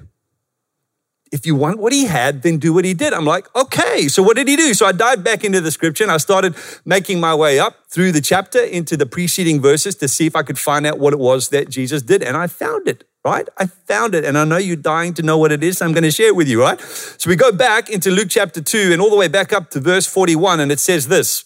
If 1.32 1.46
you 1.46 1.56
want 1.56 1.78
what 1.78 1.94
He 1.94 2.06
had, 2.06 2.42
then 2.42 2.58
do 2.58 2.74
what 2.74 2.84
He 2.84 2.96
did. 2.96 3.14
I'm 3.14 3.26
like, 3.26 3.54
okay, 3.56 4.08
so 4.08 4.24
what 4.24 4.38
did 4.38 4.48
He 4.48 4.56
do? 4.56 4.74
So 4.74 4.88
I 4.88 4.92
dived 4.92 5.24
back 5.24 5.44
into 5.44 5.62
the 5.62 5.72
scripture 5.72 6.04
and 6.04 6.12
I 6.12 6.18
started 6.18 6.56
making 6.84 7.20
my 7.20 7.36
way 7.36 7.60
up 7.60 7.76
through 7.88 8.12
the 8.12 8.22
chapter 8.22 8.60
into 8.60 8.98
the 8.98 9.06
preceding 9.06 9.62
verses 9.62 9.94
to 9.96 10.08
see 10.08 10.26
if 10.26 10.36
I 10.36 10.42
could 10.42 10.58
find 10.58 10.88
out 10.88 10.98
what 10.98 11.14
it 11.14 11.20
was 11.20 11.50
that 11.50 11.70
Jesus 11.70 12.02
did. 12.02 12.24
And 12.24 12.36
I 12.36 12.48
found 12.48 12.88
it 12.88 13.04
right? 13.28 13.48
I 13.58 13.66
found 13.66 14.16
it 14.16 14.24
and 14.24 14.38
I 14.38 14.46
know 14.46 14.58
you're 14.58 14.78
dying 14.78 15.14
to 15.16 15.22
know 15.22 15.38
what 15.38 15.52
it 15.52 15.62
is. 15.62 15.80
So 15.80 15.86
I'm 15.86 15.92
going 15.92 16.04
to 16.04 16.12
share 16.12 16.28
it 16.28 16.36
with 16.36 16.48
you, 16.48 16.62
right? 16.62 16.80
So 16.80 17.30
we 17.30 17.36
go 17.36 17.52
back 17.52 17.90
into 17.90 18.10
Luke 18.10 18.30
chapter 18.30 18.62
2 18.62 18.92
and 18.94 19.02
all 19.02 19.10
the 19.10 19.18
way 19.18 19.28
back 19.28 19.52
up 19.52 19.70
to 19.72 19.82
verse 19.82 20.08
41 20.08 20.62
and 20.62 20.72
it 20.72 20.80
says 20.80 21.10
this. 21.10 21.44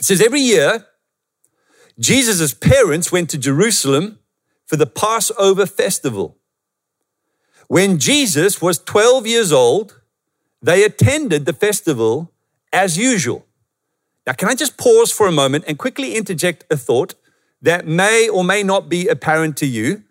It 0.00 0.04
says, 0.04 0.20
Every 0.20 0.40
year, 0.40 0.86
Jesus' 1.98 2.52
parents 2.52 3.12
went 3.12 3.30
to 3.30 3.38
Jerusalem 3.38 4.18
for 4.66 4.76
the 4.76 4.86
Passover 4.86 5.64
festival. 5.66 6.38
When 7.68 7.98
Jesus 7.98 8.60
was 8.60 8.78
12 8.78 9.26
years 9.26 9.52
old, 9.52 10.00
they 10.60 10.84
attended 10.84 11.46
the 11.46 11.52
festival 11.52 12.32
as 12.72 12.98
usual. 12.98 13.46
Now, 14.26 14.32
can 14.32 14.48
I 14.48 14.54
just 14.54 14.76
pause 14.76 15.12
for 15.12 15.28
a 15.28 15.32
moment 15.32 15.66
and 15.68 15.78
quickly 15.78 16.16
interject 16.16 16.64
a 16.68 16.76
thought 16.76 17.14
that 17.62 17.86
may 17.86 18.28
or 18.28 18.42
may 18.42 18.62
not 18.62 18.88
be 18.88 19.06
apparent 19.06 19.56
to 19.58 19.66
you 19.66 20.02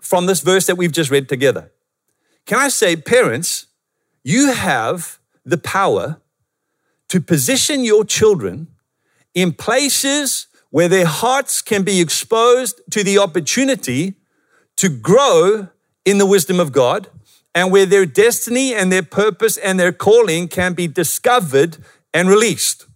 from 0.00 0.26
this 0.26 0.40
verse 0.40 0.66
that 0.66 0.76
we've 0.76 0.92
just 0.92 1.10
read 1.10 1.28
together? 1.28 1.70
Can 2.46 2.58
I 2.58 2.68
say, 2.68 2.96
parents, 2.96 3.66
you 4.24 4.52
have 4.52 5.18
the 5.44 5.58
power 5.58 6.20
to 7.08 7.20
position 7.20 7.84
your 7.84 8.04
children 8.04 8.68
in 9.34 9.52
places 9.52 10.46
where 10.70 10.88
their 10.88 11.06
hearts 11.06 11.62
can 11.62 11.82
be 11.82 12.00
exposed 12.00 12.80
to 12.90 13.02
the 13.02 13.18
opportunity 13.18 14.14
to 14.76 14.88
grow 14.88 15.68
in 16.04 16.18
the 16.18 16.26
wisdom 16.26 16.60
of 16.60 16.72
God 16.72 17.08
and 17.54 17.72
where 17.72 17.86
their 17.86 18.06
destiny 18.06 18.74
and 18.74 18.92
their 18.92 19.02
purpose 19.02 19.56
and 19.56 19.80
their 19.80 19.92
calling 19.92 20.48
can 20.48 20.74
be 20.74 20.86
discovered 20.86 21.78
and 22.12 22.28
released. 22.28 22.86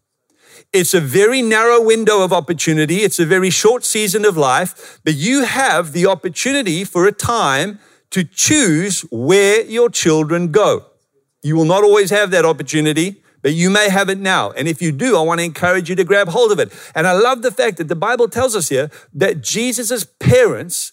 It's 0.72 0.94
a 0.94 1.00
very 1.00 1.42
narrow 1.42 1.82
window 1.82 2.22
of 2.22 2.32
opportunity. 2.32 2.98
It's 2.98 3.18
a 3.18 3.26
very 3.26 3.50
short 3.50 3.84
season 3.84 4.24
of 4.24 4.38
life, 4.38 5.00
but 5.04 5.14
you 5.14 5.44
have 5.44 5.92
the 5.92 6.06
opportunity 6.06 6.82
for 6.84 7.06
a 7.06 7.12
time 7.12 7.78
to 8.10 8.24
choose 8.24 9.02
where 9.10 9.62
your 9.64 9.90
children 9.90 10.50
go. 10.50 10.86
You 11.42 11.56
will 11.56 11.66
not 11.66 11.84
always 11.84 12.08
have 12.08 12.30
that 12.30 12.46
opportunity, 12.46 13.22
but 13.42 13.52
you 13.52 13.68
may 13.68 13.90
have 13.90 14.08
it 14.08 14.18
now. 14.18 14.52
And 14.52 14.66
if 14.66 14.80
you 14.80 14.92
do, 14.92 15.18
I 15.18 15.20
want 15.20 15.40
to 15.40 15.44
encourage 15.44 15.90
you 15.90 15.96
to 15.96 16.04
grab 16.04 16.28
hold 16.28 16.52
of 16.52 16.58
it. 16.58 16.72
And 16.94 17.06
I 17.06 17.12
love 17.12 17.42
the 17.42 17.50
fact 17.50 17.76
that 17.76 17.88
the 17.88 17.96
Bible 17.96 18.28
tells 18.28 18.56
us 18.56 18.70
here 18.70 18.90
that 19.12 19.42
Jesus' 19.42 20.04
parents 20.04 20.92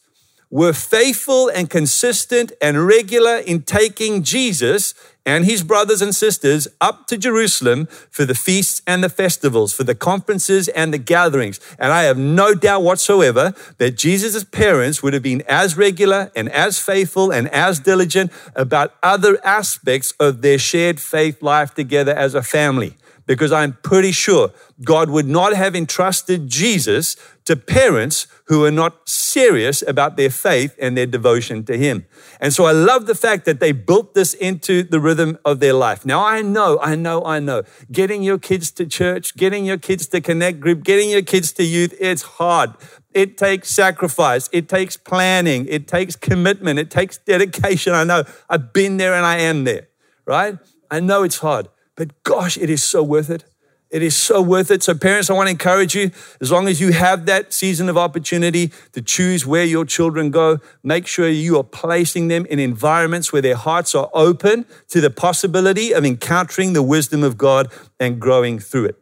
were 0.49 0.73
faithful 0.73 1.47
and 1.47 1.69
consistent 1.69 2.51
and 2.61 2.85
regular 2.85 3.37
in 3.37 3.61
taking 3.61 4.23
Jesus 4.23 4.93
and 5.29 5.45
his 5.45 5.61
brothers 5.63 6.01
and 6.01 6.15
sisters 6.15 6.67
up 6.81 7.05
to 7.05 7.15
Jerusalem 7.15 7.85
for 8.09 8.25
the 8.25 8.33
feasts 8.33 8.81
and 8.87 9.03
the 9.03 9.09
festivals, 9.09 9.71
for 9.71 9.83
the 9.83 9.93
conferences 9.93 10.67
and 10.69 10.91
the 10.91 10.97
gatherings. 10.97 11.59
And 11.77 11.93
I 11.93 12.03
have 12.03 12.17
no 12.17 12.55
doubt 12.55 12.81
whatsoever 12.81 13.53
that 13.77 13.95
Jesus' 13.95 14.43
parents 14.43 15.03
would 15.03 15.13
have 15.13 15.21
been 15.21 15.43
as 15.47 15.77
regular 15.77 16.31
and 16.35 16.49
as 16.49 16.79
faithful 16.79 17.31
and 17.31 17.47
as 17.49 17.79
diligent 17.79 18.31
about 18.55 18.95
other 19.03 19.37
aspects 19.45 20.13
of 20.19 20.41
their 20.41 20.57
shared 20.57 20.99
faith 20.99 21.43
life 21.43 21.75
together 21.75 22.11
as 22.11 22.33
a 22.33 22.41
family 22.41 22.95
because 23.29 23.51
I'm 23.51 23.73
pretty 23.83 24.11
sure 24.11 24.51
God 24.83 25.11
would 25.11 25.27
not 25.27 25.53
have 25.53 25.75
entrusted 25.75 26.49
Jesus 26.49 27.15
to 27.45 27.55
parents 27.55 28.25
who 28.45 28.65
are 28.65 28.71
not 28.71 29.07
serious 29.07 29.83
about 29.83 30.17
their 30.17 30.31
faith 30.31 30.75
and 30.81 30.97
their 30.97 31.05
devotion 31.05 31.63
to 31.65 31.77
Him. 31.77 32.07
And 32.41 32.51
so 32.51 32.65
I 32.65 32.71
love 32.71 33.05
the 33.05 33.13
fact 33.13 33.45
that 33.45 33.59
they 33.59 33.71
built 33.71 34.15
this 34.15 34.33
into 34.33 34.81
the 34.81 34.99
rhythm 34.99 35.37
of 35.45 35.59
their 35.59 35.73
life. 35.73 36.07
Now 36.07 36.25
I 36.25 36.41
know, 36.41 36.79
I 36.81 36.95
know, 36.95 37.23
I 37.23 37.39
know, 37.39 37.61
getting 37.91 38.23
your 38.23 38.39
kids 38.39 38.71
to 38.71 38.87
church, 38.87 39.37
getting 39.37 39.63
your 39.63 39.77
kids 39.77 40.07
to 40.07 40.21
connect 40.21 40.59
group, 40.59 40.83
getting 40.83 41.11
your 41.11 41.21
kids 41.21 41.51
to 41.53 41.63
youth, 41.63 41.93
it's 41.99 42.23
hard. 42.23 42.73
It 43.13 43.37
takes 43.37 43.69
sacrifice. 43.69 44.49
It 44.51 44.67
takes 44.67 44.97
planning. 44.97 45.67
It 45.69 45.87
takes 45.87 46.15
commitment. 46.15 46.79
It 46.79 46.89
takes 46.89 47.19
dedication. 47.19 47.93
I 47.93 48.05
know 48.05 48.23
I've 48.49 48.73
been 48.73 48.97
there 48.97 49.13
and 49.13 49.23
I 49.23 49.37
am 49.37 49.65
there, 49.65 49.87
right? 50.25 50.57
I 50.89 50.99
know 50.99 51.21
it's 51.21 51.37
hard. 51.37 51.67
But 51.99 52.23
gosh, 52.23 52.57
it 52.57 52.69
is 52.69 52.81
so 52.81 53.03
worth 53.03 53.29
it. 53.29 53.43
It 53.89 54.01
is 54.01 54.15
so 54.15 54.41
worth 54.41 54.71
it. 54.71 54.81
So, 54.83 54.95
parents, 54.95 55.29
I 55.29 55.33
want 55.33 55.47
to 55.47 55.51
encourage 55.51 55.95
you 55.95 56.11
as 56.39 56.49
long 56.49 56.69
as 56.69 56.79
you 56.79 56.93
have 56.93 57.25
that 57.25 57.51
season 57.51 57.89
of 57.89 57.97
opportunity 57.97 58.71
to 58.93 59.01
choose 59.01 59.45
where 59.45 59.65
your 59.65 59.83
children 59.83 60.31
go, 60.31 60.59
make 60.81 61.07
sure 61.07 61.27
you 61.27 61.57
are 61.57 61.63
placing 61.63 62.29
them 62.29 62.45
in 62.45 62.57
environments 62.57 63.33
where 63.33 63.41
their 63.41 63.57
hearts 63.57 63.95
are 63.95 64.09
open 64.13 64.65
to 64.87 65.01
the 65.01 65.09
possibility 65.09 65.91
of 65.91 66.05
encountering 66.05 66.71
the 66.71 66.81
wisdom 66.81 67.21
of 67.21 67.37
God 67.37 67.69
and 67.99 68.17
growing 68.17 68.59
through 68.59 68.85
it. 68.85 68.95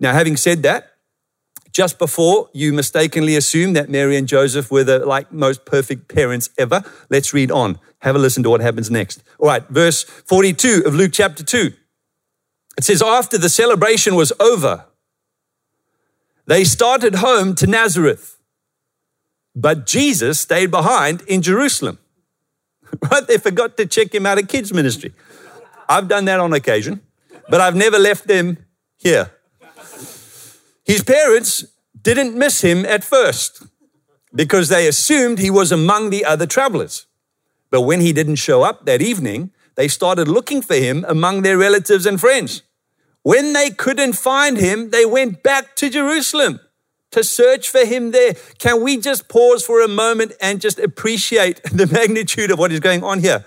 Now, 0.00 0.12
having 0.12 0.36
said 0.36 0.64
that, 0.64 0.94
just 1.70 1.96
before 1.96 2.50
you 2.52 2.72
mistakenly 2.72 3.36
assume 3.36 3.74
that 3.74 3.88
Mary 3.88 4.16
and 4.16 4.26
Joseph 4.26 4.68
were 4.68 4.82
the 4.82 5.06
like 5.06 5.30
most 5.30 5.64
perfect 5.64 6.12
parents 6.12 6.50
ever, 6.58 6.82
let's 7.08 7.32
read 7.32 7.52
on. 7.52 7.78
Have 8.00 8.16
a 8.16 8.18
listen 8.18 8.42
to 8.42 8.50
what 8.50 8.60
happens 8.60 8.90
next. 8.90 9.22
All 9.38 9.46
right, 9.46 9.62
verse 9.68 10.02
42 10.02 10.82
of 10.84 10.96
Luke 10.96 11.12
chapter 11.12 11.44
2. 11.44 11.74
It 12.78 12.84
says, 12.84 13.02
after 13.02 13.38
the 13.38 13.48
celebration 13.48 14.14
was 14.14 14.32
over, 14.40 14.86
they 16.46 16.64
started 16.64 17.16
home 17.16 17.54
to 17.56 17.66
Nazareth, 17.66 18.38
but 19.54 19.86
Jesus 19.86 20.40
stayed 20.40 20.70
behind 20.70 21.22
in 21.22 21.42
Jerusalem. 21.42 21.98
Right? 23.10 23.26
They 23.26 23.38
forgot 23.38 23.78
to 23.78 23.86
check 23.86 24.14
him 24.14 24.26
out 24.26 24.38
of 24.38 24.48
kids' 24.48 24.70
ministry. 24.70 25.14
I've 25.88 26.08
done 26.08 26.26
that 26.26 26.40
on 26.40 26.52
occasion, 26.52 27.00
but 27.48 27.58
I've 27.58 27.74
never 27.74 27.98
left 27.98 28.26
them 28.26 28.58
here. 28.98 29.30
His 30.84 31.02
parents 31.02 31.64
didn't 32.02 32.36
miss 32.36 32.60
him 32.60 32.84
at 32.84 33.02
first 33.02 33.62
because 34.34 34.68
they 34.68 34.86
assumed 34.86 35.38
he 35.38 35.50
was 35.50 35.72
among 35.72 36.10
the 36.10 36.24
other 36.24 36.46
travelers. 36.46 37.06
But 37.70 37.82
when 37.82 38.00
he 38.00 38.12
didn't 38.12 38.36
show 38.36 38.62
up 38.62 38.84
that 38.84 39.00
evening, 39.00 39.52
they 39.74 39.88
started 39.88 40.28
looking 40.28 40.62
for 40.62 40.74
him 40.74 41.04
among 41.08 41.42
their 41.42 41.58
relatives 41.58 42.06
and 42.06 42.20
friends. 42.20 42.62
When 43.22 43.52
they 43.52 43.70
couldn't 43.70 44.14
find 44.14 44.58
him, 44.58 44.90
they 44.90 45.06
went 45.06 45.42
back 45.42 45.76
to 45.76 45.88
Jerusalem 45.88 46.60
to 47.12 47.22
search 47.22 47.70
for 47.70 47.84
him 47.84 48.10
there. 48.10 48.34
Can 48.58 48.82
we 48.82 48.96
just 48.96 49.28
pause 49.28 49.64
for 49.64 49.80
a 49.80 49.88
moment 49.88 50.32
and 50.40 50.60
just 50.60 50.78
appreciate 50.78 51.62
the 51.72 51.86
magnitude 51.86 52.50
of 52.50 52.58
what 52.58 52.72
is 52.72 52.80
going 52.80 53.04
on 53.04 53.20
here? 53.20 53.44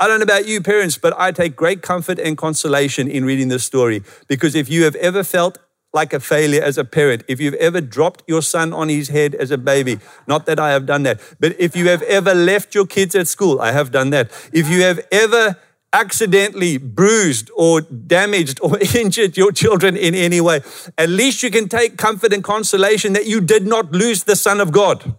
I 0.00 0.08
don't 0.08 0.18
know 0.18 0.24
about 0.24 0.46
you, 0.46 0.60
parents, 0.60 0.98
but 0.98 1.14
I 1.16 1.30
take 1.32 1.56
great 1.56 1.80
comfort 1.80 2.18
and 2.18 2.36
consolation 2.36 3.08
in 3.08 3.24
reading 3.24 3.48
this 3.48 3.64
story 3.64 4.02
because 4.26 4.54
if 4.54 4.68
you 4.68 4.84
have 4.84 4.96
ever 4.96 5.22
felt 5.22 5.58
like 5.92 6.12
a 6.12 6.18
failure 6.18 6.60
as 6.60 6.76
a 6.76 6.84
parent, 6.84 7.22
if 7.28 7.40
you've 7.40 7.54
ever 7.54 7.80
dropped 7.80 8.24
your 8.26 8.42
son 8.42 8.72
on 8.72 8.88
his 8.88 9.08
head 9.08 9.36
as 9.36 9.52
a 9.52 9.56
baby, 9.56 10.00
not 10.26 10.44
that 10.46 10.58
I 10.58 10.72
have 10.72 10.84
done 10.84 11.04
that, 11.04 11.20
but 11.38 11.54
if 11.60 11.76
you 11.76 11.88
have 11.88 12.02
ever 12.02 12.34
left 12.34 12.74
your 12.74 12.84
kids 12.84 13.14
at 13.14 13.28
school, 13.28 13.60
I 13.60 13.70
have 13.70 13.92
done 13.92 14.10
that. 14.10 14.32
If 14.52 14.68
you 14.68 14.82
have 14.82 15.06
ever 15.12 15.56
accidentally 15.94 16.76
bruised 16.76 17.50
or 17.56 17.80
damaged 17.80 18.58
or 18.60 18.78
injured 18.94 19.36
your 19.36 19.52
children 19.52 19.96
in 19.96 20.14
any 20.14 20.40
way, 20.40 20.60
at 20.98 21.08
least 21.08 21.42
you 21.42 21.50
can 21.50 21.68
take 21.68 21.96
comfort 21.96 22.32
and 22.32 22.42
consolation 22.42 23.12
that 23.12 23.26
you 23.26 23.40
did 23.40 23.66
not 23.66 23.92
lose 23.92 24.24
the 24.24 24.36
Son 24.36 24.60
of 24.60 24.72
God. 24.72 25.14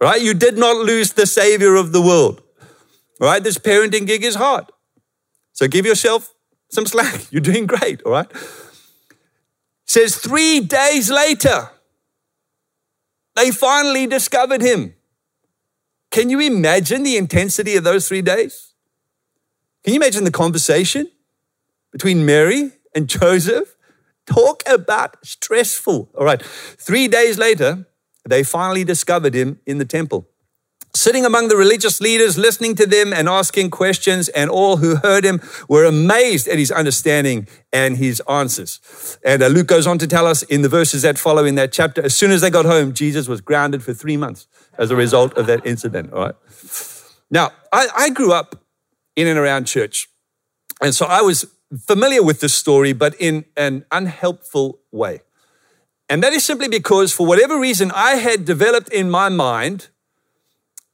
Right? 0.00 0.20
You 0.20 0.34
did 0.34 0.58
not 0.58 0.76
lose 0.76 1.12
the 1.12 1.26
Savior 1.26 1.76
of 1.76 1.92
the 1.92 2.02
world. 2.02 2.42
Right? 3.18 3.42
This 3.42 3.56
parenting 3.56 4.06
gig 4.06 4.24
is 4.24 4.34
hard. 4.34 4.66
So 5.52 5.68
give 5.68 5.86
yourself 5.86 6.34
some 6.70 6.84
slack. 6.84 7.26
You're 7.30 7.40
doing 7.40 7.66
great, 7.66 8.02
all 8.02 8.12
right? 8.12 8.30
says 9.86 10.16
three 10.16 10.60
days 10.60 11.10
later, 11.10 11.70
they 13.36 13.50
finally 13.50 14.06
discovered 14.06 14.60
him. 14.60 14.94
Can 16.10 16.28
you 16.28 16.40
imagine 16.40 17.02
the 17.02 17.16
intensity 17.16 17.76
of 17.76 17.84
those 17.84 18.08
three 18.08 18.22
days? 18.22 18.74
Can 19.86 19.94
you 19.94 20.00
imagine 20.00 20.24
the 20.24 20.32
conversation 20.32 21.08
between 21.92 22.26
Mary 22.26 22.72
and 22.92 23.08
Joseph? 23.20 23.76
Talk 24.26 24.64
about 24.68 25.24
stressful. 25.24 26.10
All 26.18 26.24
right. 26.24 26.42
Three 26.42 27.06
days 27.06 27.38
later, 27.38 27.86
they 28.28 28.42
finally 28.42 28.82
discovered 28.82 29.32
him 29.32 29.60
in 29.64 29.78
the 29.78 29.84
temple 29.84 30.28
sitting 30.92 31.24
among 31.24 31.48
the 31.48 31.56
religious 31.56 32.00
leaders, 32.00 32.38
listening 32.38 32.74
to 32.74 32.86
them 32.86 33.12
and 33.12 33.28
asking 33.28 33.70
questions, 33.70 34.28
and 34.30 34.50
all 34.50 34.78
who 34.78 34.96
heard 34.96 35.24
him 35.24 35.40
were 35.68 35.84
amazed 35.84 36.48
at 36.48 36.58
his 36.58 36.72
understanding 36.72 37.46
and 37.72 37.98
his 37.98 38.20
answers. 38.28 39.18
And 39.24 39.42
uh, 39.42 39.48
Luke 39.48 39.66
goes 39.66 39.86
on 39.86 39.98
to 39.98 40.06
tell 40.06 40.26
us 40.26 40.42
in 40.42 40.62
the 40.62 40.68
verses 40.68 41.02
that 41.02 41.18
follow 41.18 41.44
in 41.44 41.54
that 41.56 41.70
chapter, 41.70 42.02
as 42.02 42.14
soon 42.14 42.30
as 42.30 42.40
they 42.40 42.50
got 42.50 42.64
home, 42.64 42.94
Jesus 42.94 43.28
was 43.28 43.40
grounded 43.40 43.82
for 43.82 43.92
three 43.92 44.16
months 44.16 44.46
as 44.78 44.90
a 44.90 44.96
result 44.96 45.36
of 45.36 45.46
that 45.46 45.64
incident. 45.66 46.12
All 46.12 46.24
right. 46.24 46.34
Now, 47.30 47.50
I, 47.72 47.88
I 47.94 48.10
grew 48.10 48.32
up 48.32 48.65
in 49.16 49.26
and 49.26 49.38
around 49.38 49.64
church. 49.64 50.08
And 50.80 50.94
so 50.94 51.06
I 51.06 51.22
was 51.22 51.46
familiar 51.86 52.22
with 52.22 52.40
this 52.40 52.54
story, 52.54 52.92
but 52.92 53.14
in 53.18 53.44
an 53.56 53.84
unhelpful 53.90 54.80
way. 54.92 55.22
And 56.08 56.22
that 56.22 56.32
is 56.32 56.44
simply 56.44 56.68
because, 56.68 57.12
for 57.12 57.26
whatever 57.26 57.58
reason, 57.58 57.90
I 57.92 58.12
had 58.12 58.44
developed 58.44 58.90
in 58.90 59.10
my 59.10 59.28
mind 59.28 59.88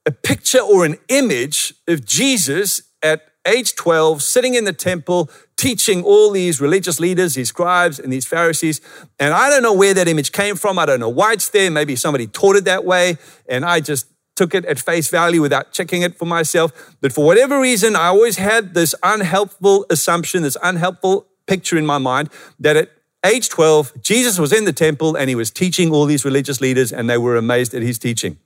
a 0.07 0.11
picture 0.11 0.61
or 0.61 0.85
an 0.85 0.97
image 1.09 1.75
of 1.87 2.07
Jesus 2.07 2.83
at 3.03 3.29
age 3.47 3.75
12, 3.75 4.23
sitting 4.23 4.55
in 4.55 4.65
the 4.65 4.73
temple, 4.73 5.29
teaching 5.57 6.03
all 6.03 6.31
these 6.31 6.61
religious 6.61 6.99
leaders, 7.01 7.35
these 7.35 7.49
scribes, 7.49 7.99
and 7.99 8.13
these 8.13 8.25
Pharisees. 8.25 8.81
And 9.19 9.35
I 9.35 9.51
don't 9.51 9.63
know 9.63 9.73
where 9.73 9.95
that 9.95 10.09
image 10.09 10.33
came 10.33 10.57
from. 10.57 10.79
I 10.79 10.87
don't 10.87 11.01
know 11.01 11.09
why 11.09 11.33
it's 11.33 11.51
there. 11.51 11.71
Maybe 11.71 11.97
somebody 11.97 12.27
taught 12.27 12.57
it 12.57 12.65
that 12.65 12.85
way. 12.85 13.19
And 13.49 13.65
I 13.65 13.81
just 13.81 14.07
took 14.35 14.55
it 14.55 14.65
at 14.65 14.79
face 14.79 15.09
value 15.09 15.41
without 15.41 15.73
checking 15.73 16.03
it 16.03 16.17
for 16.17 16.25
myself. 16.25 16.97
But 17.01 17.13
for 17.13 17.25
whatever 17.25 17.61
reason, 17.61 17.97
I 17.97 18.07
always 18.07 18.37
had 18.37 18.75
this 18.75 18.95
unhelpful 19.03 19.87
assumption, 19.91 20.43
this 20.43 20.57
unhelpful 20.63 21.27
picture 21.47 21.77
in 21.77 21.87
my 21.87 21.99
mind 21.99 22.31
that 22.59 22.77
at 22.77 22.91
age 23.25 23.49
12, 23.49 24.01
Jesus 24.01 24.39
was 24.39 24.53
in 24.53 24.65
the 24.65 24.73
temple 24.73 25.17
and 25.17 25.29
he 25.29 25.35
was 25.35 25.51
teaching 25.51 25.93
all 25.93 26.07
these 26.07 26.25
religious 26.25 26.61
leaders 26.61 26.93
and 26.93 27.09
they 27.09 27.19
were 27.19 27.37
amazed 27.37 27.75
at 27.75 27.83
his 27.83 27.99
teaching. 27.99 28.39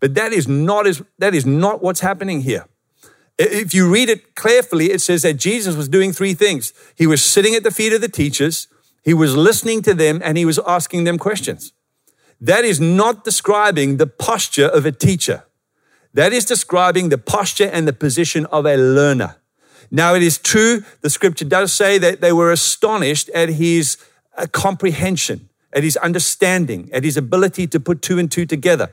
But 0.00 0.14
that 0.14 0.32
is 0.32 0.48
not, 0.48 0.86
that 1.18 1.34
is 1.34 1.46
not 1.46 1.82
what's 1.82 2.00
happening 2.00 2.42
here. 2.42 2.66
If 3.36 3.74
you 3.74 3.90
read 3.90 4.08
it 4.08 4.34
carefully, 4.36 4.92
it 4.92 5.00
says 5.00 5.22
that 5.22 5.34
Jesus 5.34 5.74
was 5.74 5.88
doing 5.88 6.12
three 6.12 6.34
things. 6.34 6.72
He 6.94 7.06
was 7.06 7.22
sitting 7.22 7.54
at 7.54 7.64
the 7.64 7.70
feet 7.70 7.92
of 7.92 8.00
the 8.00 8.08
teachers, 8.08 8.68
he 9.02 9.12
was 9.12 9.36
listening 9.36 9.82
to 9.82 9.92
them, 9.92 10.22
and 10.24 10.38
he 10.38 10.46
was 10.46 10.58
asking 10.66 11.04
them 11.04 11.18
questions. 11.18 11.73
That 12.44 12.66
is 12.66 12.78
not 12.78 13.24
describing 13.24 13.96
the 13.96 14.06
posture 14.06 14.68
of 14.68 14.84
a 14.84 14.92
teacher. 14.92 15.44
That 16.12 16.34
is 16.34 16.44
describing 16.44 17.08
the 17.08 17.16
posture 17.16 17.70
and 17.72 17.88
the 17.88 17.94
position 17.94 18.44
of 18.46 18.66
a 18.66 18.76
learner. 18.76 19.36
Now, 19.90 20.14
it 20.14 20.22
is 20.22 20.36
true, 20.36 20.84
the 21.00 21.08
scripture 21.08 21.46
does 21.46 21.72
say 21.72 21.96
that 21.96 22.20
they 22.20 22.32
were 22.32 22.52
astonished 22.52 23.30
at 23.30 23.48
his 23.48 23.96
uh, 24.36 24.46
comprehension, 24.52 25.48
at 25.72 25.84
his 25.84 25.96
understanding, 25.96 26.90
at 26.92 27.02
his 27.02 27.16
ability 27.16 27.66
to 27.68 27.80
put 27.80 28.02
two 28.02 28.18
and 28.18 28.30
two 28.30 28.44
together 28.44 28.92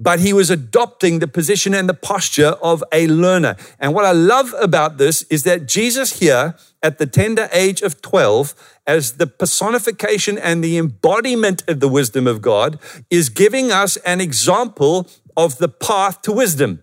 but 0.00 0.18
he 0.18 0.32
was 0.32 0.48
adopting 0.48 1.18
the 1.18 1.28
position 1.28 1.74
and 1.74 1.86
the 1.86 1.94
posture 1.94 2.54
of 2.62 2.82
a 2.90 3.06
learner. 3.06 3.54
And 3.78 3.94
what 3.94 4.06
I 4.06 4.12
love 4.12 4.54
about 4.58 4.96
this 4.96 5.22
is 5.24 5.44
that 5.44 5.68
Jesus 5.68 6.20
here, 6.20 6.56
at 6.82 6.96
the 6.96 7.06
tender 7.06 7.50
age 7.52 7.82
of 7.82 8.00
12, 8.00 8.54
as 8.90 9.12
the 9.20 9.26
personification 9.26 10.36
and 10.36 10.64
the 10.64 10.76
embodiment 10.76 11.62
of 11.68 11.78
the 11.78 11.88
wisdom 11.88 12.26
of 12.26 12.42
God, 12.42 12.78
is 13.08 13.28
giving 13.28 13.70
us 13.70 13.96
an 13.98 14.20
example 14.20 15.08
of 15.36 15.58
the 15.58 15.68
path 15.68 16.22
to 16.22 16.32
wisdom. 16.32 16.82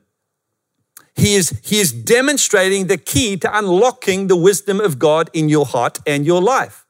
He 1.16 1.36
is, 1.36 1.60
he 1.64 1.80
is 1.80 1.92
demonstrating 1.92 2.88
the 2.88 2.98
key 2.98 3.38
to 3.38 3.58
unlocking 3.58 4.28
the 4.28 4.38
wisdom 4.50 4.80
of 4.80 5.00
God 5.00 5.30
in 5.34 5.50
your 5.50 5.66
heart 5.66 6.00
and 6.06 6.26
your 6.26 6.42
life. 6.42 6.86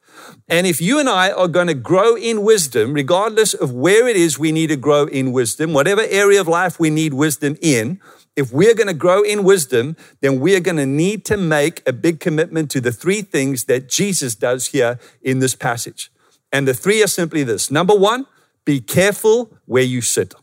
And 0.47 0.67
if 0.67 0.79
you 0.81 0.99
and 0.99 1.09
I 1.09 1.31
are 1.31 1.47
going 1.47 1.67
to 1.67 1.73
grow 1.91 2.15
in 2.15 2.43
wisdom, 2.43 2.93
regardless 2.93 3.53
of 3.53 3.71
where 3.71 4.07
it 4.07 4.15
is 4.15 4.37
we 4.37 4.51
need 4.51 4.67
to 4.67 4.75
grow 4.75 5.05
in 5.05 5.31
wisdom, 5.31 5.73
whatever 5.73 6.03
area 6.23 6.39
of 6.39 6.47
life 6.47 6.79
we 6.79 6.89
need 6.89 7.13
wisdom 7.13 7.57
in, 7.61 7.99
if 8.37 8.53
we're 8.53 8.75
going 8.75 8.87
to 8.87 8.93
grow 8.93 9.23
in 9.23 9.43
wisdom, 9.43 9.97
then 10.21 10.39
we 10.39 10.55
are 10.55 10.59
going 10.59 10.77
to 10.77 10.85
need 10.85 11.25
to 11.25 11.35
make 11.35 11.81
a 11.89 11.91
big 11.91 12.19
commitment 12.19 12.69
to 12.71 12.79
the 12.79 12.91
three 12.91 13.23
things 13.23 13.63
that 13.63 13.89
Jesus 13.89 14.35
does 14.35 14.67
here 14.67 14.99
in 15.23 15.39
this 15.39 15.55
passage. 15.55 16.11
And 16.53 16.67
the 16.67 16.75
three 16.75 17.03
are 17.03 17.07
simply 17.07 17.43
this 17.43 17.71
number 17.71 17.95
one, 17.95 18.27
be 18.63 18.79
careful 18.79 19.51
where 19.65 19.83
you 19.83 20.01
sit. 20.01 20.35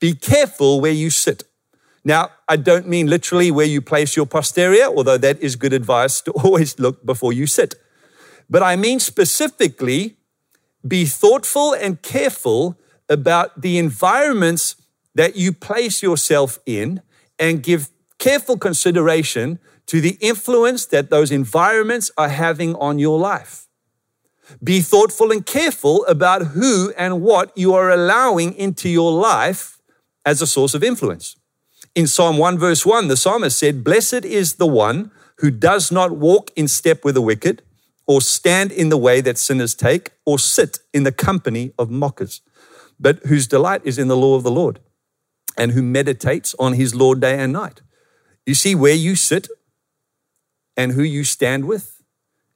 Be 0.00 0.14
careful 0.14 0.80
where 0.80 0.92
you 0.92 1.10
sit. 1.10 1.44
Now, 2.04 2.30
I 2.48 2.56
don't 2.56 2.88
mean 2.88 3.06
literally 3.06 3.50
where 3.50 3.66
you 3.66 3.80
place 3.80 4.16
your 4.16 4.26
posterior, 4.26 4.86
although 4.86 5.18
that 5.18 5.40
is 5.40 5.54
good 5.54 5.72
advice 5.72 6.20
to 6.22 6.30
always 6.44 6.78
look 6.80 7.06
before 7.06 7.32
you 7.32 7.46
sit. 7.46 7.76
But 8.48 8.64
I 8.64 8.74
mean 8.74 8.98
specifically, 8.98 10.16
be 10.86 11.04
thoughtful 11.04 11.72
and 11.72 12.02
careful 12.02 12.78
about 13.08 13.60
the 13.60 13.78
environments 13.78 14.74
that 15.14 15.36
you 15.36 15.52
place 15.52 16.02
yourself 16.02 16.58
in 16.66 17.02
and 17.38 17.62
give 17.62 17.90
careful 18.18 18.58
consideration 18.58 19.58
to 19.86 20.00
the 20.00 20.16
influence 20.20 20.86
that 20.86 21.10
those 21.10 21.30
environments 21.30 22.10
are 22.16 22.28
having 22.28 22.74
on 22.76 22.98
your 22.98 23.18
life. 23.18 23.66
Be 24.62 24.80
thoughtful 24.80 25.30
and 25.30 25.44
careful 25.46 26.04
about 26.06 26.48
who 26.48 26.92
and 26.96 27.22
what 27.22 27.56
you 27.56 27.74
are 27.74 27.90
allowing 27.90 28.54
into 28.54 28.88
your 28.88 29.12
life 29.12 29.80
as 30.24 30.42
a 30.42 30.46
source 30.46 30.74
of 30.74 30.84
influence. 30.84 31.36
In 31.94 32.06
Psalm 32.06 32.36
1, 32.36 32.58
verse 32.58 32.84
1, 32.84 33.08
the 33.08 33.16
psalmist 33.16 33.58
said, 33.58 33.82
Blessed 33.82 34.24
is 34.24 34.56
the 34.56 34.66
one 34.66 35.10
who 35.38 35.50
does 35.50 35.90
not 35.90 36.16
walk 36.16 36.50
in 36.56 36.68
step 36.68 37.04
with 37.04 37.14
the 37.14 37.22
wicked 37.22 37.62
or 38.10 38.20
stand 38.20 38.72
in 38.72 38.88
the 38.88 38.96
way 38.96 39.20
that 39.20 39.38
sinners 39.38 39.72
take, 39.72 40.10
or 40.26 40.36
sit 40.36 40.80
in 40.92 41.04
the 41.04 41.12
company 41.12 41.72
of 41.78 41.90
mockers, 41.90 42.40
but 42.98 43.20
whose 43.26 43.46
delight 43.46 43.80
is 43.84 43.98
in 43.98 44.08
the 44.08 44.16
law 44.16 44.34
of 44.34 44.42
the 44.42 44.50
Lord, 44.50 44.80
and 45.56 45.72
who 45.72 45.82
meditates 45.82 46.54
on 46.58 46.74
his 46.74 46.94
Lord 46.94 47.20
day 47.20 47.38
and 47.38 47.52
night. 47.52 47.82
You 48.46 48.54
see 48.54 48.74
where 48.74 48.94
you 48.94 49.16
sit 49.16 49.48
and 50.76 50.92
who 50.92 51.02
you 51.02 51.24
stand 51.24 51.66
with 51.66 52.02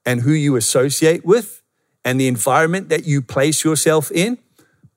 and 0.06 0.22
who 0.22 0.32
you 0.32 0.56
associate 0.56 1.24
with 1.24 1.62
and 2.04 2.20
the 2.20 2.28
environment 2.28 2.88
that 2.88 3.06
you 3.06 3.22
place 3.22 3.64
yourself 3.64 4.10
in 4.12 4.38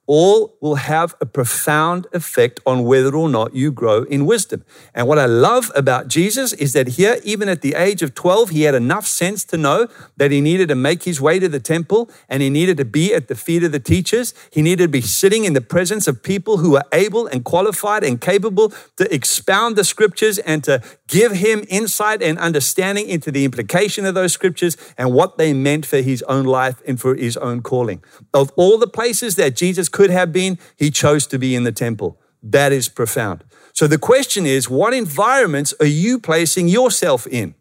all 0.07 0.55
will 0.61 0.75
have 0.75 1.15
a 1.19 1.25
profound 1.25 2.07
effect 2.13 2.61
on 2.65 2.83
whether 2.85 3.13
or 3.13 3.29
not 3.29 3.53
you 3.53 3.71
grow 3.71 4.03
in 4.03 4.25
wisdom. 4.25 4.63
And 4.95 5.07
what 5.07 5.19
I 5.19 5.25
love 5.25 5.69
about 5.75 6.07
Jesus 6.07 6.53
is 6.53 6.71
that 6.73 6.87
here, 6.87 7.17
even 7.23 7.49
at 7.49 7.61
the 7.61 7.75
age 7.75 8.01
of 8.01 8.15
12, 8.15 8.49
he 8.51 8.63
had 8.63 8.73
enough 8.73 9.05
sense 9.05 9.43
to 9.45 9.57
know 9.57 9.87
that 10.15 10.31
he 10.31 10.39
needed 10.39 10.69
to 10.69 10.75
make 10.75 11.03
his 11.03 11.19
way 11.19 11.39
to 11.39 11.49
the 11.49 11.59
temple 11.59 12.09
and 12.29 12.41
he 12.41 12.49
needed 12.49 12.77
to 12.77 12.85
be 12.85 13.13
at 13.13 13.27
the 13.27 13.35
feet 13.35 13.63
of 13.63 13.73
the 13.73 13.79
teachers. 13.79 14.33
He 14.49 14.61
needed 14.61 14.83
to 14.83 14.89
be 14.89 15.01
sitting 15.01 15.43
in 15.43 15.53
the 15.53 15.61
presence 15.61 16.07
of 16.07 16.23
people 16.23 16.57
who 16.57 16.77
are 16.77 16.85
able 16.93 17.27
and 17.27 17.43
qualified 17.43 18.03
and 18.03 18.21
capable 18.21 18.71
to 18.95 19.13
expound 19.13 19.75
the 19.75 19.83
scriptures 19.83 20.39
and 20.39 20.63
to 20.63 20.81
give 21.07 21.33
him 21.33 21.65
insight 21.67 22.21
and 22.21 22.39
understanding 22.39 23.09
into 23.09 23.29
the 23.29 23.43
implication 23.43 24.05
of 24.05 24.15
those 24.15 24.31
scriptures 24.31 24.77
and 24.97 25.13
what 25.13 25.37
they 25.37 25.51
meant 25.51 25.85
for 25.85 25.97
his 25.97 26.23
own 26.23 26.45
life 26.45 26.81
and 26.87 26.99
for 27.01 27.13
his 27.13 27.35
own 27.37 27.61
calling. 27.61 28.01
Of 28.33 28.51
all 28.55 28.77
the 28.77 28.87
places 28.87 29.35
that 29.35 29.55
Jesus 29.55 29.89
could 29.97 30.11
have 30.11 30.31
been, 30.31 30.59
he 30.75 30.91
chose 30.91 31.25
to 31.25 31.39
be 31.39 31.55
in 31.55 31.63
the 31.63 31.71
temple. 31.71 32.19
That 32.43 32.71
is 32.71 32.87
profound. 32.87 33.43
So 33.73 33.87
the 33.87 33.97
question 33.97 34.45
is 34.45 34.69
what 34.69 34.93
environments 34.93 35.73
are 35.79 35.93
you 36.03 36.19
placing 36.19 36.67
yourself 36.67 37.25
in? 37.25 37.55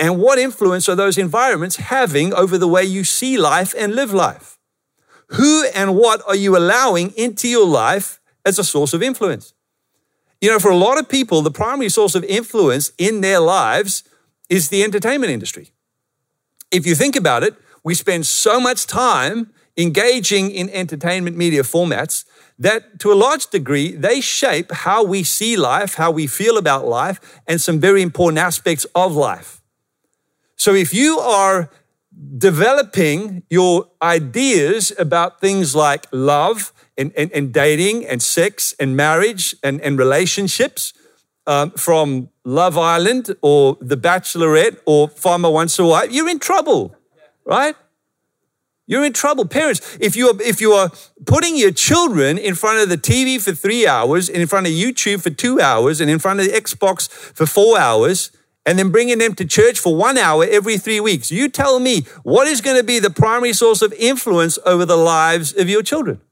And 0.00 0.20
what 0.20 0.40
influence 0.40 0.88
are 0.88 0.96
those 0.96 1.16
environments 1.16 1.76
having 1.76 2.34
over 2.34 2.58
the 2.58 2.66
way 2.66 2.82
you 2.82 3.04
see 3.04 3.38
life 3.38 3.72
and 3.78 3.94
live 3.94 4.12
life? 4.12 4.58
Who 5.28 5.64
and 5.76 5.94
what 5.94 6.22
are 6.26 6.34
you 6.34 6.56
allowing 6.56 7.12
into 7.16 7.46
your 7.46 7.68
life 7.68 8.18
as 8.44 8.58
a 8.58 8.64
source 8.64 8.92
of 8.92 9.00
influence? 9.00 9.54
You 10.40 10.50
know, 10.50 10.58
for 10.58 10.72
a 10.72 10.84
lot 10.88 10.98
of 10.98 11.08
people, 11.08 11.42
the 11.42 11.52
primary 11.52 11.88
source 11.88 12.16
of 12.16 12.24
influence 12.24 12.90
in 12.98 13.20
their 13.20 13.38
lives 13.38 14.02
is 14.50 14.70
the 14.70 14.82
entertainment 14.82 15.30
industry. 15.30 15.70
If 16.72 16.84
you 16.84 16.96
think 16.96 17.14
about 17.14 17.44
it, 17.44 17.54
we 17.84 17.94
spend 17.94 18.26
so 18.26 18.58
much 18.58 18.88
time 18.88 19.52
engaging 19.78 20.50
in 20.50 20.68
entertainment 20.70 21.36
media 21.36 21.62
formats 21.62 22.24
that 22.58 22.98
to 22.98 23.12
a 23.12 23.14
large 23.14 23.46
degree 23.46 23.92
they 23.92 24.20
shape 24.20 24.72
how 24.72 25.04
we 25.04 25.22
see 25.22 25.56
life, 25.56 25.94
how 25.94 26.10
we 26.10 26.26
feel 26.26 26.58
about 26.58 26.86
life, 26.86 27.40
and 27.46 27.60
some 27.60 27.78
very 27.78 28.02
important 28.02 28.38
aspects 28.38 28.84
of 28.94 29.14
life. 29.14 29.62
So 30.56 30.74
if 30.74 30.92
you 30.92 31.20
are 31.20 31.70
developing 32.36 33.44
your 33.48 33.88
ideas 34.02 34.92
about 34.98 35.40
things 35.40 35.76
like 35.76 36.06
love 36.12 36.72
and, 36.96 37.12
and, 37.16 37.30
and 37.32 37.52
dating 37.52 38.04
and 38.04 38.20
sex 38.20 38.74
and 38.80 38.96
marriage 38.96 39.54
and, 39.62 39.80
and 39.82 39.96
relationships 39.96 40.92
um, 41.46 41.70
from 41.70 42.28
Love 42.44 42.76
Island 42.76 43.36
or 43.40 43.78
The 43.80 43.96
Bachelorette 43.96 44.78
or 44.84 45.08
Farmer 45.08 45.50
Wants 45.50 45.78
a 45.78 45.84
Wife, 45.84 46.10
you're 46.10 46.28
in 46.28 46.40
trouble, 46.40 46.96
right? 47.44 47.76
You're 48.88 49.04
in 49.04 49.12
trouble. 49.12 49.44
Parents, 49.44 49.98
if 50.00 50.16
you 50.16 50.28
are, 50.28 50.42
if 50.42 50.62
you 50.62 50.72
are 50.72 50.90
putting 51.26 51.56
your 51.56 51.70
children 51.70 52.38
in 52.38 52.54
front 52.54 52.80
of 52.80 52.88
the 52.88 52.96
TV 52.96 53.38
for 53.40 53.52
three 53.52 53.86
hours 53.86 54.30
and 54.30 54.38
in 54.38 54.48
front 54.48 54.66
of 54.66 54.72
YouTube 54.72 55.22
for 55.22 55.28
two 55.28 55.60
hours 55.60 56.00
and 56.00 56.10
in 56.10 56.18
front 56.18 56.40
of 56.40 56.46
the 56.46 56.52
Xbox 56.52 57.08
for 57.10 57.44
four 57.44 57.78
hours 57.78 58.32
and 58.64 58.78
then 58.78 58.90
bringing 58.90 59.18
them 59.18 59.34
to 59.34 59.44
church 59.44 59.78
for 59.78 59.94
one 59.94 60.16
hour 60.16 60.46
every 60.50 60.78
three 60.78 61.00
weeks, 61.00 61.30
you 61.30 61.50
tell 61.50 61.78
me 61.78 62.06
what 62.22 62.48
is 62.48 62.62
going 62.62 62.78
to 62.78 62.82
be 62.82 62.98
the 62.98 63.10
primary 63.10 63.52
source 63.52 63.82
of 63.82 63.92
influence 63.92 64.58
over 64.64 64.86
the 64.86 64.96
lives 64.96 65.54
of 65.54 65.68
your 65.68 65.82
children? 65.82 66.22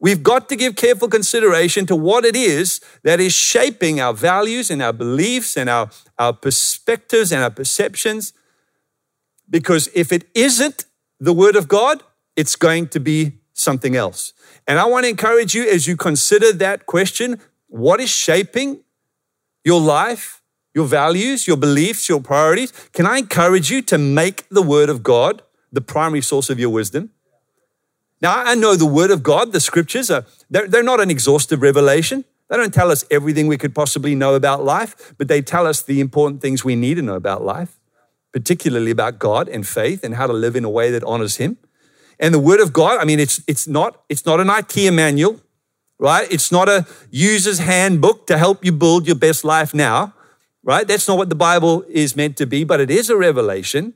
We've 0.00 0.24
got 0.24 0.48
to 0.48 0.56
give 0.56 0.74
careful 0.74 1.06
consideration 1.06 1.86
to 1.86 1.94
what 1.94 2.24
it 2.24 2.34
is 2.34 2.80
that 3.04 3.20
is 3.20 3.32
shaping 3.32 4.00
our 4.00 4.12
values 4.12 4.72
and 4.72 4.82
our 4.82 4.92
beliefs 4.92 5.56
and 5.56 5.70
our, 5.70 5.90
our 6.18 6.32
perspectives 6.32 7.30
and 7.30 7.44
our 7.44 7.50
perceptions. 7.50 8.32
Because 9.48 9.88
if 9.94 10.12
it 10.12 10.28
isn't 10.34 10.84
the 11.20 11.32
Word 11.32 11.56
of 11.56 11.68
God, 11.68 12.02
it's 12.36 12.56
going 12.56 12.88
to 12.88 13.00
be 13.00 13.38
something 13.52 13.96
else. 13.96 14.32
And 14.66 14.78
I 14.78 14.84
want 14.84 15.04
to 15.04 15.08
encourage 15.08 15.54
you 15.54 15.68
as 15.68 15.86
you 15.86 15.96
consider 15.96 16.52
that 16.52 16.86
question 16.86 17.40
what 17.66 18.00
is 18.00 18.10
shaping 18.10 18.82
your 19.64 19.80
life, 19.80 20.42
your 20.74 20.86
values, 20.86 21.46
your 21.46 21.56
beliefs, 21.56 22.08
your 22.08 22.20
priorities? 22.20 22.72
Can 22.92 23.06
I 23.06 23.18
encourage 23.18 23.70
you 23.70 23.82
to 23.82 23.98
make 23.98 24.48
the 24.48 24.62
Word 24.62 24.88
of 24.88 25.02
God 25.02 25.42
the 25.72 25.80
primary 25.80 26.22
source 26.22 26.48
of 26.48 26.58
your 26.58 26.70
wisdom? 26.70 27.10
Now, 28.22 28.42
I 28.44 28.54
know 28.54 28.74
the 28.76 28.86
Word 28.86 29.10
of 29.10 29.22
God, 29.22 29.52
the 29.52 29.60
scriptures, 29.60 30.10
are, 30.10 30.24
they're, 30.50 30.66
they're 30.66 30.82
not 30.82 31.00
an 31.00 31.10
exhaustive 31.10 31.62
revelation. 31.62 32.24
They 32.48 32.56
don't 32.56 32.72
tell 32.72 32.90
us 32.90 33.04
everything 33.10 33.46
we 33.46 33.58
could 33.58 33.74
possibly 33.74 34.14
know 34.14 34.34
about 34.34 34.64
life, 34.64 35.14
but 35.18 35.28
they 35.28 35.42
tell 35.42 35.66
us 35.66 35.82
the 35.82 36.00
important 36.00 36.40
things 36.40 36.64
we 36.64 36.76
need 36.76 36.94
to 36.94 37.02
know 37.02 37.14
about 37.14 37.44
life 37.44 37.77
particularly 38.32 38.90
about 38.90 39.18
God 39.18 39.48
and 39.48 39.66
faith 39.66 40.04
and 40.04 40.14
how 40.14 40.26
to 40.26 40.32
live 40.32 40.56
in 40.56 40.64
a 40.64 40.70
way 40.70 40.90
that 40.90 41.02
honors 41.04 41.36
Him. 41.36 41.56
And 42.20 42.34
the 42.34 42.38
Word 42.38 42.60
of 42.60 42.72
God, 42.72 42.98
I 43.00 43.04
mean, 43.04 43.20
it's, 43.20 43.42
it's, 43.46 43.66
not, 43.66 44.02
it's 44.08 44.26
not 44.26 44.40
an 44.40 44.48
IKEA 44.48 44.92
manual. 44.92 45.40
right? 45.98 46.30
It's 46.30 46.52
not 46.52 46.68
a 46.68 46.86
user's 47.10 47.58
handbook 47.58 48.26
to 48.28 48.38
help 48.38 48.64
you 48.64 48.72
build 48.72 49.06
your 49.06 49.16
best 49.16 49.44
life 49.44 49.74
now, 49.74 50.14
right? 50.62 50.86
That's 50.86 51.08
not 51.08 51.18
what 51.18 51.28
the 51.28 51.34
Bible 51.34 51.84
is 51.88 52.16
meant 52.16 52.36
to 52.38 52.46
be, 52.46 52.64
but 52.64 52.80
it 52.80 52.90
is 52.90 53.10
a 53.10 53.16
revelation 53.16 53.94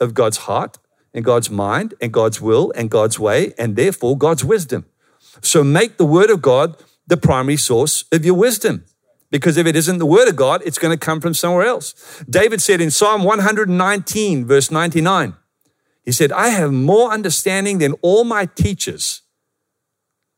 of 0.00 0.14
God's 0.14 0.38
heart 0.38 0.78
and 1.12 1.24
God's 1.24 1.50
mind 1.50 1.94
and 2.00 2.12
God's 2.12 2.40
will 2.40 2.72
and 2.74 2.90
God's 2.90 3.18
way 3.18 3.52
and 3.58 3.76
therefore 3.76 4.16
God's 4.16 4.44
wisdom. 4.44 4.86
So 5.40 5.62
make 5.62 5.96
the 5.96 6.06
word 6.06 6.30
of 6.30 6.40
God 6.42 6.76
the 7.06 7.16
primary 7.16 7.56
source 7.56 8.04
of 8.10 8.24
your 8.24 8.34
wisdom. 8.34 8.84
Because 9.34 9.56
if 9.56 9.66
it 9.66 9.74
isn't 9.74 9.98
the 9.98 10.06
word 10.06 10.28
of 10.28 10.36
God, 10.36 10.62
it's 10.64 10.78
going 10.78 10.96
to 10.96 11.06
come 11.06 11.20
from 11.20 11.34
somewhere 11.34 11.66
else. 11.66 12.22
David 12.30 12.62
said 12.62 12.80
in 12.80 12.92
Psalm 12.92 13.24
119, 13.24 14.46
verse 14.46 14.70
99, 14.70 15.34
he 16.04 16.12
said, 16.12 16.30
I 16.30 16.50
have 16.50 16.72
more 16.72 17.10
understanding 17.10 17.78
than 17.78 17.94
all 18.00 18.22
my 18.22 18.46
teachers, 18.46 19.22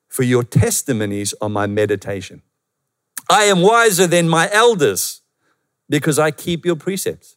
for 0.09 0.22
your 0.22 0.42
testimonies 0.42 1.35
are 1.42 1.50
my 1.50 1.66
meditation. 1.66 2.40
I 3.28 3.42
am 3.42 3.61
wiser 3.61 4.06
than 4.06 4.30
my 4.30 4.48
elders 4.50 5.20
because 5.90 6.18
I 6.18 6.30
keep 6.30 6.64
your 6.64 6.76
precepts. 6.76 7.37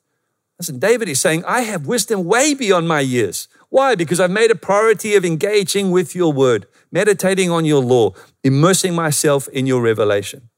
Listen, 0.59 0.79
David 0.79 1.09
is 1.09 1.19
saying, 1.19 1.43
I 1.43 1.63
have 1.63 1.85
wisdom 1.85 2.23
way 2.23 2.53
beyond 2.53 2.87
my 2.87 3.01
years. 3.01 3.49
Why? 3.67 3.95
Because 3.95 4.21
I've 4.21 4.31
made 4.31 4.49
a 4.49 4.55
priority 4.55 5.15
of 5.15 5.25
engaging 5.25 5.91
with 5.91 6.15
your 6.15 6.31
word, 6.31 6.67
meditating 6.89 7.51
on 7.51 7.65
your 7.65 7.83
law, 7.83 8.13
immersing 8.45 8.95
myself 8.95 9.49
in 9.49 9.67
your 9.67 9.81
revelation. 9.81 10.49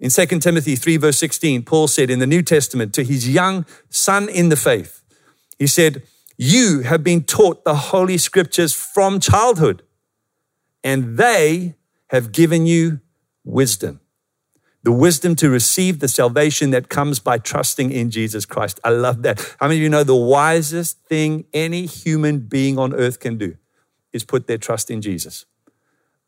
In 0.00 0.08
2 0.08 0.26
Timothy 0.40 0.76
3, 0.76 0.96
verse 0.96 1.18
16, 1.18 1.62
Paul 1.62 1.86
said 1.86 2.08
in 2.08 2.20
the 2.20 2.26
New 2.26 2.42
Testament 2.42 2.94
to 2.94 3.04
his 3.04 3.28
young 3.28 3.66
son 3.90 4.30
in 4.30 4.48
the 4.48 4.56
faith, 4.56 5.02
he 5.58 5.66
said, 5.66 6.02
You 6.38 6.80
have 6.80 7.04
been 7.04 7.22
taught 7.22 7.64
the 7.64 7.74
Holy 7.74 8.16
Scriptures 8.16 8.72
from 8.72 9.20
childhood, 9.20 9.82
and 10.82 11.18
they 11.18 11.74
have 12.08 12.32
given 12.32 12.64
you 12.64 13.00
wisdom. 13.44 14.00
The 14.82 14.92
wisdom 14.92 15.36
to 15.36 15.50
receive 15.50 16.00
the 16.00 16.08
salvation 16.08 16.70
that 16.70 16.88
comes 16.88 17.18
by 17.18 17.36
trusting 17.36 17.92
in 17.92 18.10
Jesus 18.10 18.46
Christ. 18.46 18.80
I 18.82 18.88
love 18.88 19.20
that. 19.22 19.56
How 19.60 19.68
many 19.68 19.80
of 19.80 19.82
you 19.82 19.90
know 19.90 20.04
the 20.04 20.16
wisest 20.16 21.04
thing 21.04 21.44
any 21.52 21.84
human 21.84 22.38
being 22.38 22.78
on 22.78 22.94
earth 22.94 23.20
can 23.20 23.36
do 23.36 23.58
is 24.14 24.24
put 24.24 24.46
their 24.46 24.56
trust 24.56 24.90
in 24.90 25.02
Jesus? 25.02 25.44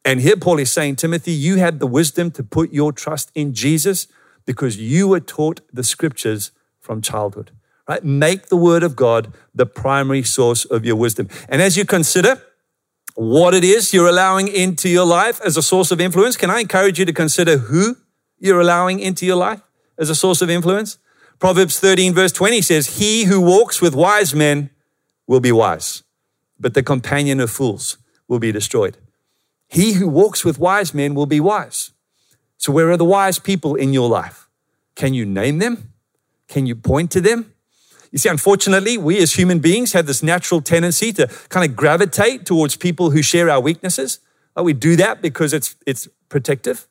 And 0.05 0.21
here 0.21 0.37
Paul 0.37 0.59
is 0.59 0.73
saying, 0.73 0.97
Timothy, 0.97 1.33
you 1.33 1.57
had 1.57 1.79
the 1.79 1.87
wisdom 1.87 2.31
to 2.33 2.43
put 2.43 2.73
your 2.73 2.93
trust 2.93 3.31
in 3.35 3.55
Jesus 3.55 4.09
because 4.45 4.77
you 4.77 5.09
were 5.09 5.21
taught 5.21 5.61
the 5.73 5.85
scriptures 5.85 6.51
from 6.81 7.01
childhood. 7.01 7.53
Right? 7.89 8.03
Make 8.03 8.47
the 8.49 8.57
word 8.57 8.83
of 8.83 8.97
God 8.97 9.33
the 9.55 9.67
primary 9.67 10.23
source 10.23 10.65
of 10.65 10.85
your 10.85 10.97
wisdom. 10.97 11.29
And 11.49 11.63
as 11.63 11.77
you 11.77 11.85
consider 11.85 12.43
what 13.15 13.55
it 13.55 13.65
is 13.65 13.93
you're 13.93 14.09
allowing 14.09 14.49
into 14.49 14.89
your 14.89 15.05
life 15.05 15.41
as 15.45 15.57
a 15.57 15.63
source 15.63 15.91
of 15.91 16.01
influence, 16.01 16.37
can 16.37 16.51
I 16.51 16.61
encourage 16.61 16.99
you 16.99 17.05
to 17.05 17.13
consider 17.13 17.59
who 17.59 17.97
you're 18.39 18.61
allowing 18.61 18.99
into 19.01 19.27
your 19.27 19.37
life 19.37 19.61
as 19.99 20.11
a 20.11 20.15
source 20.15 20.43
of 20.43 20.51
influence? 20.51 20.99
Proverbs 21.39 21.79
13, 21.79 22.15
verse 22.15 22.33
20 22.33 22.63
says, 22.63 22.99
He 22.99 23.25
who 23.25 23.41
walks 23.41 23.83
with 23.83 23.95
wise 23.95 24.35
men 24.35 24.71
will 25.27 25.41
be 25.41 25.53
wise, 25.53 26.03
but 26.59 26.75
the 26.75 26.83
companion 26.83 27.41
of 27.41 27.51
fools 27.51 27.99
will 28.29 28.39
be 28.39 28.53
destroyed. 28.53 28.97
He 29.73 29.95
who 29.95 30.07
walks 30.07 30.45
with 30.45 30.59
wise 30.59 30.93
men 30.93 31.15
will 31.15 31.25
be 31.25 31.41
wise. 31.41 31.93
So, 32.59 32.71
where 32.71 32.91
are 32.91 32.99
the 32.99 33.07
wise 33.07 33.39
people 33.39 33.75
in 33.75 33.95
your 33.95 34.07
life? 34.07 34.47
Can 34.97 35.15
you 35.15 35.25
name 35.25 35.61
them? 35.61 35.95
Can 36.47 36.67
you 36.67 36.77
point 36.77 37.11
to 37.13 37.23
them? 37.23 37.55
You 38.11 38.19
see, 38.19 38.29
unfortunately, 38.29 38.99
we 38.99 39.17
as 39.23 39.33
human 39.33 39.61
beings 39.61 39.95
have 39.95 40.05
this 40.05 40.23
natural 40.23 40.61
tendency 40.61 41.11
to 41.15 41.27
kind 41.49 41.69
of 41.69 41.75
gravitate 41.75 42.45
towards 42.45 42.77
people 42.77 43.13
who 43.13 43.23
share 43.23 43.49
our 43.49 43.61
weaknesses. 43.61 44.21
We 44.63 44.75
do 44.75 44.95
that 44.97 45.23
because 45.23 45.55
it's, 45.55 45.75
it's 45.87 46.07
protective. 46.29 46.87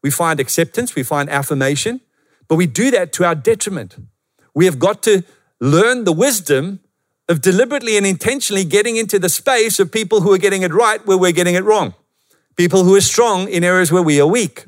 We 0.00 0.12
find 0.12 0.38
acceptance, 0.38 0.94
we 0.94 1.02
find 1.02 1.28
affirmation, 1.28 2.00
but 2.46 2.54
we 2.54 2.68
do 2.68 2.92
that 2.92 3.12
to 3.14 3.24
our 3.24 3.34
detriment. 3.34 3.96
We 4.54 4.66
have 4.66 4.78
got 4.78 5.02
to 5.02 5.24
learn 5.58 6.04
the 6.04 6.12
wisdom 6.12 6.78
of 7.28 7.40
deliberately 7.40 7.96
and 7.96 8.06
intentionally 8.06 8.64
getting 8.64 8.94
into 8.96 9.18
the 9.18 9.28
space 9.28 9.80
of 9.80 9.90
people 9.90 10.20
who 10.20 10.32
are 10.32 10.38
getting 10.38 10.62
it 10.62 10.72
right 10.72 11.04
where 11.04 11.18
we're 11.18 11.32
getting 11.32 11.56
it 11.56 11.64
wrong 11.64 11.94
people 12.56 12.84
who 12.84 12.94
are 12.94 13.00
strong 13.00 13.48
in 13.48 13.64
areas 13.64 13.90
where 13.90 14.02
we 14.02 14.20
are 14.20 14.26
weak. 14.26 14.66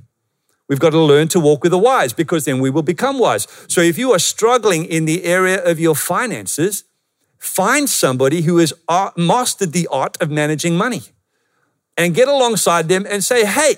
We've 0.69 0.81
got 0.81 0.91
to 0.91 1.01
learn 1.01 1.29
to 1.29 1.41
walk 1.41 1.63
with 1.63 1.73
the 1.73 1.79
wise 1.79 2.13
because 2.13 2.45
then 2.45 2.59
we 2.61 2.71
will 2.71 2.83
become 2.83 3.19
wise. 3.19 3.47
So 3.69 3.81
if 3.81 3.99
you 3.99 4.13
are 4.13 4.19
struggling 4.19 4.85
in 4.85 5.05
the 5.05 5.25
area 5.25 5.63
of 5.63 5.79
your 5.79 5.95
finances, 5.95 6.85
find 7.39 7.91
somebody 7.91 8.43
who 8.43 8.59
has 8.59 8.73
uh, 8.89 9.11
mastered 9.17 9.73
the 9.73 9.89
art 9.91 10.17
of 10.23 10.31
managing 10.31 10.77
money 10.77 11.03
and 11.97 12.15
get 12.15 12.29
alongside 12.29 12.89
them 12.89 13.05
and 13.09 13.23
say, 13.23 13.45
hey, 13.45 13.75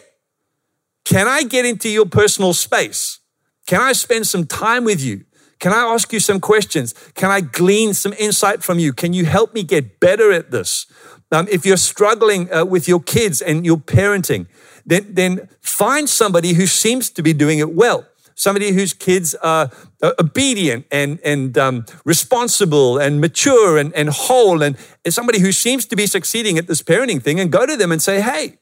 can 1.04 1.26
I 1.26 1.42
get 1.42 1.64
into 1.64 1.88
your 1.88 2.06
personal 2.06 2.52
space? 2.52 3.20
Can 3.66 3.80
I 3.80 3.92
spend 3.92 4.26
some 4.26 4.46
time 4.46 4.84
with 4.84 5.02
you? 5.02 5.24
Can 5.64 5.72
I 5.72 5.94
ask 5.94 6.12
you 6.12 6.20
some 6.20 6.40
questions? 6.40 6.92
Can 7.14 7.30
I 7.30 7.40
glean 7.40 7.94
some 7.94 8.12
insight 8.18 8.62
from 8.62 8.78
you? 8.78 8.92
Can 8.92 9.14
you 9.14 9.24
help 9.24 9.54
me 9.54 9.62
get 9.62 9.98
better 9.98 10.30
at 10.30 10.50
this? 10.50 10.84
Um, 11.32 11.48
if 11.50 11.64
you're 11.64 11.78
struggling 11.78 12.52
uh, 12.52 12.66
with 12.66 12.86
your 12.86 13.00
kids 13.00 13.40
and 13.40 13.64
your 13.64 13.78
parenting, 13.78 14.46
then, 14.84 15.14
then 15.14 15.48
find 15.62 16.06
somebody 16.06 16.52
who 16.52 16.66
seems 16.66 17.08
to 17.08 17.22
be 17.22 17.32
doing 17.32 17.60
it 17.60 17.74
well. 17.74 18.06
Somebody 18.34 18.72
whose 18.72 18.92
kids 18.92 19.34
are 19.36 19.70
obedient 20.02 20.84
and, 20.92 21.18
and 21.24 21.56
um, 21.56 21.86
responsible 22.04 22.98
and 22.98 23.18
mature 23.18 23.78
and, 23.78 23.90
and 23.94 24.10
whole, 24.10 24.62
and, 24.62 24.76
and 25.02 25.14
somebody 25.14 25.40
who 25.40 25.50
seems 25.50 25.86
to 25.86 25.96
be 25.96 26.06
succeeding 26.06 26.58
at 26.58 26.66
this 26.66 26.82
parenting 26.82 27.22
thing, 27.22 27.40
and 27.40 27.50
go 27.50 27.64
to 27.64 27.74
them 27.74 27.90
and 27.90 28.02
say, 28.02 28.20
Hey, 28.20 28.58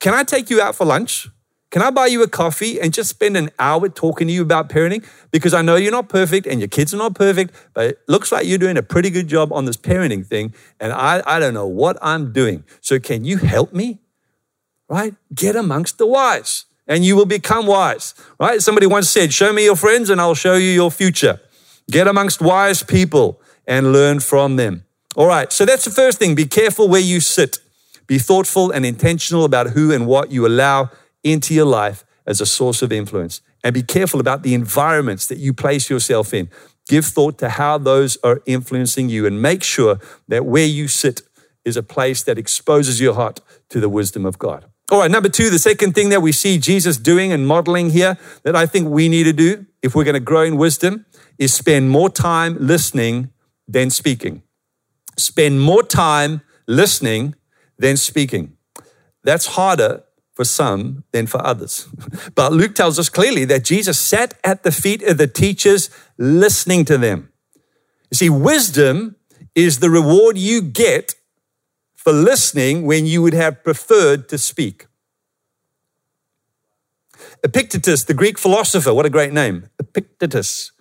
can 0.00 0.12
I 0.12 0.24
take 0.24 0.50
you 0.50 0.60
out 0.60 0.74
for 0.74 0.86
lunch? 0.86 1.28
Can 1.72 1.80
I 1.80 1.90
buy 1.90 2.06
you 2.06 2.22
a 2.22 2.28
coffee 2.28 2.78
and 2.78 2.92
just 2.92 3.08
spend 3.08 3.34
an 3.34 3.48
hour 3.58 3.88
talking 3.88 4.28
to 4.28 4.32
you 4.32 4.42
about 4.42 4.68
parenting? 4.68 5.06
Because 5.30 5.54
I 5.54 5.62
know 5.62 5.76
you're 5.76 5.90
not 5.90 6.10
perfect 6.10 6.46
and 6.46 6.60
your 6.60 6.68
kids 6.68 6.92
are 6.92 6.98
not 6.98 7.14
perfect, 7.14 7.54
but 7.72 7.86
it 7.86 7.98
looks 8.06 8.30
like 8.30 8.46
you're 8.46 8.58
doing 8.58 8.76
a 8.76 8.82
pretty 8.82 9.08
good 9.08 9.26
job 9.26 9.50
on 9.54 9.64
this 9.64 9.78
parenting 9.78 10.24
thing. 10.24 10.52
And 10.78 10.92
I, 10.92 11.22
I 11.24 11.38
don't 11.38 11.54
know 11.54 11.66
what 11.66 11.96
I'm 12.02 12.30
doing. 12.30 12.64
So 12.82 13.00
can 13.00 13.24
you 13.24 13.38
help 13.38 13.72
me? 13.72 14.00
Right? 14.86 15.14
Get 15.34 15.56
amongst 15.56 15.96
the 15.96 16.06
wise 16.06 16.66
and 16.86 17.06
you 17.06 17.16
will 17.16 17.24
become 17.24 17.66
wise. 17.66 18.14
Right? 18.38 18.60
Somebody 18.60 18.86
once 18.86 19.08
said, 19.08 19.32
Show 19.32 19.50
me 19.54 19.64
your 19.64 19.76
friends 19.76 20.10
and 20.10 20.20
I'll 20.20 20.34
show 20.34 20.56
you 20.56 20.68
your 20.68 20.90
future. 20.90 21.40
Get 21.90 22.06
amongst 22.06 22.42
wise 22.42 22.82
people 22.82 23.40
and 23.66 23.94
learn 23.94 24.20
from 24.20 24.56
them. 24.56 24.84
All 25.16 25.26
right. 25.26 25.50
So 25.50 25.64
that's 25.64 25.86
the 25.86 25.90
first 25.90 26.18
thing. 26.18 26.34
Be 26.34 26.44
careful 26.44 26.86
where 26.88 27.00
you 27.00 27.20
sit. 27.20 27.60
Be 28.06 28.18
thoughtful 28.18 28.70
and 28.70 28.84
intentional 28.84 29.46
about 29.46 29.68
who 29.70 29.90
and 29.90 30.06
what 30.06 30.30
you 30.30 30.46
allow 30.46 30.90
into 31.22 31.54
your 31.54 31.66
life 31.66 32.04
as 32.26 32.40
a 32.40 32.46
source 32.46 32.82
of 32.82 32.92
influence. 32.92 33.40
And 33.64 33.74
be 33.74 33.82
careful 33.82 34.20
about 34.20 34.42
the 34.42 34.54
environments 34.54 35.26
that 35.26 35.38
you 35.38 35.52
place 35.52 35.88
yourself 35.88 36.34
in. 36.34 36.50
Give 36.88 37.04
thought 37.04 37.38
to 37.38 37.48
how 37.48 37.78
those 37.78 38.18
are 38.24 38.42
influencing 38.46 39.08
you 39.08 39.26
and 39.26 39.40
make 39.40 39.62
sure 39.62 39.98
that 40.28 40.44
where 40.44 40.66
you 40.66 40.88
sit 40.88 41.22
is 41.64 41.76
a 41.76 41.82
place 41.82 42.22
that 42.24 42.38
exposes 42.38 43.00
your 43.00 43.14
heart 43.14 43.40
to 43.70 43.80
the 43.80 43.88
wisdom 43.88 44.26
of 44.26 44.38
God. 44.38 44.66
All 44.90 44.98
right, 44.98 45.10
number 45.10 45.28
two, 45.28 45.48
the 45.48 45.58
second 45.58 45.94
thing 45.94 46.08
that 46.08 46.20
we 46.20 46.32
see 46.32 46.58
Jesus 46.58 46.98
doing 46.98 47.32
and 47.32 47.46
modeling 47.46 47.90
here 47.90 48.18
that 48.42 48.56
I 48.56 48.66
think 48.66 48.88
we 48.88 49.08
need 49.08 49.24
to 49.24 49.32
do 49.32 49.64
if 49.80 49.94
we're 49.94 50.04
going 50.04 50.14
to 50.14 50.20
grow 50.20 50.42
in 50.42 50.56
wisdom 50.56 51.06
is 51.38 51.54
spend 51.54 51.88
more 51.88 52.10
time 52.10 52.56
listening 52.60 53.30
than 53.66 53.90
speaking. 53.90 54.42
Spend 55.16 55.60
more 55.60 55.82
time 55.82 56.42
listening 56.66 57.34
than 57.78 57.96
speaking. 57.96 58.56
That's 59.24 59.46
harder 59.46 60.02
for 60.42 60.46
some 60.46 61.04
than 61.12 61.26
for 61.28 61.40
others. 61.46 61.86
But 62.34 62.52
Luke 62.52 62.74
tells 62.74 62.98
us 62.98 63.08
clearly 63.08 63.44
that 63.46 63.64
Jesus 63.64 63.98
sat 63.98 64.34
at 64.42 64.64
the 64.64 64.72
feet 64.72 65.02
of 65.04 65.16
the 65.16 65.28
teachers 65.28 65.88
listening 66.18 66.84
to 66.86 66.98
them. 66.98 67.30
You 68.10 68.16
see, 68.16 68.30
wisdom 68.30 69.14
is 69.54 69.78
the 69.78 69.90
reward 69.90 70.36
you 70.36 70.60
get 70.60 71.14
for 71.94 72.12
listening 72.12 72.86
when 72.86 73.06
you 73.06 73.22
would 73.22 73.34
have 73.34 73.62
preferred 73.62 74.28
to 74.30 74.38
speak. 74.38 74.86
Epictetus, 77.44 78.04
the 78.04 78.14
Greek 78.14 78.38
philosopher, 78.38 78.92
what 78.92 79.06
a 79.06 79.10
great 79.10 79.32
name, 79.32 79.68
Epictetus, 79.78 80.72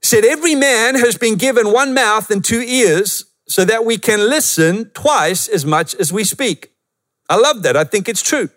said, 0.00 0.24
Every 0.24 0.54
man 0.54 0.94
has 0.94 1.18
been 1.18 1.36
given 1.36 1.72
one 1.72 1.92
mouth 1.92 2.30
and 2.30 2.42
two 2.42 2.62
ears 2.62 3.26
so 3.46 3.64
that 3.66 3.84
we 3.84 3.98
can 3.98 4.20
listen 4.36 4.90
twice 4.94 5.48
as 5.48 5.64
much 5.66 5.94
as 5.96 6.12
we 6.12 6.24
speak. 6.24 6.72
I 7.28 7.36
love 7.36 7.62
that. 7.64 7.76
I 7.76 7.84
think 7.84 8.08
it's 8.08 8.22
true. 8.22 8.48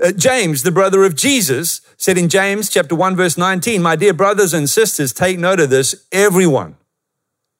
Uh, 0.00 0.12
James, 0.12 0.62
the 0.62 0.70
brother 0.70 1.04
of 1.04 1.14
Jesus, 1.14 1.80
said 1.96 2.16
in 2.16 2.28
James 2.28 2.70
chapter 2.70 2.94
1 2.94 3.16
verse 3.16 3.36
19, 3.36 3.82
"My 3.82 3.96
dear 3.96 4.12
brothers 4.12 4.54
and 4.54 4.68
sisters, 4.68 5.12
take 5.12 5.38
note 5.38 5.60
of 5.60 5.70
this, 5.70 5.94
everyone, 6.10 6.76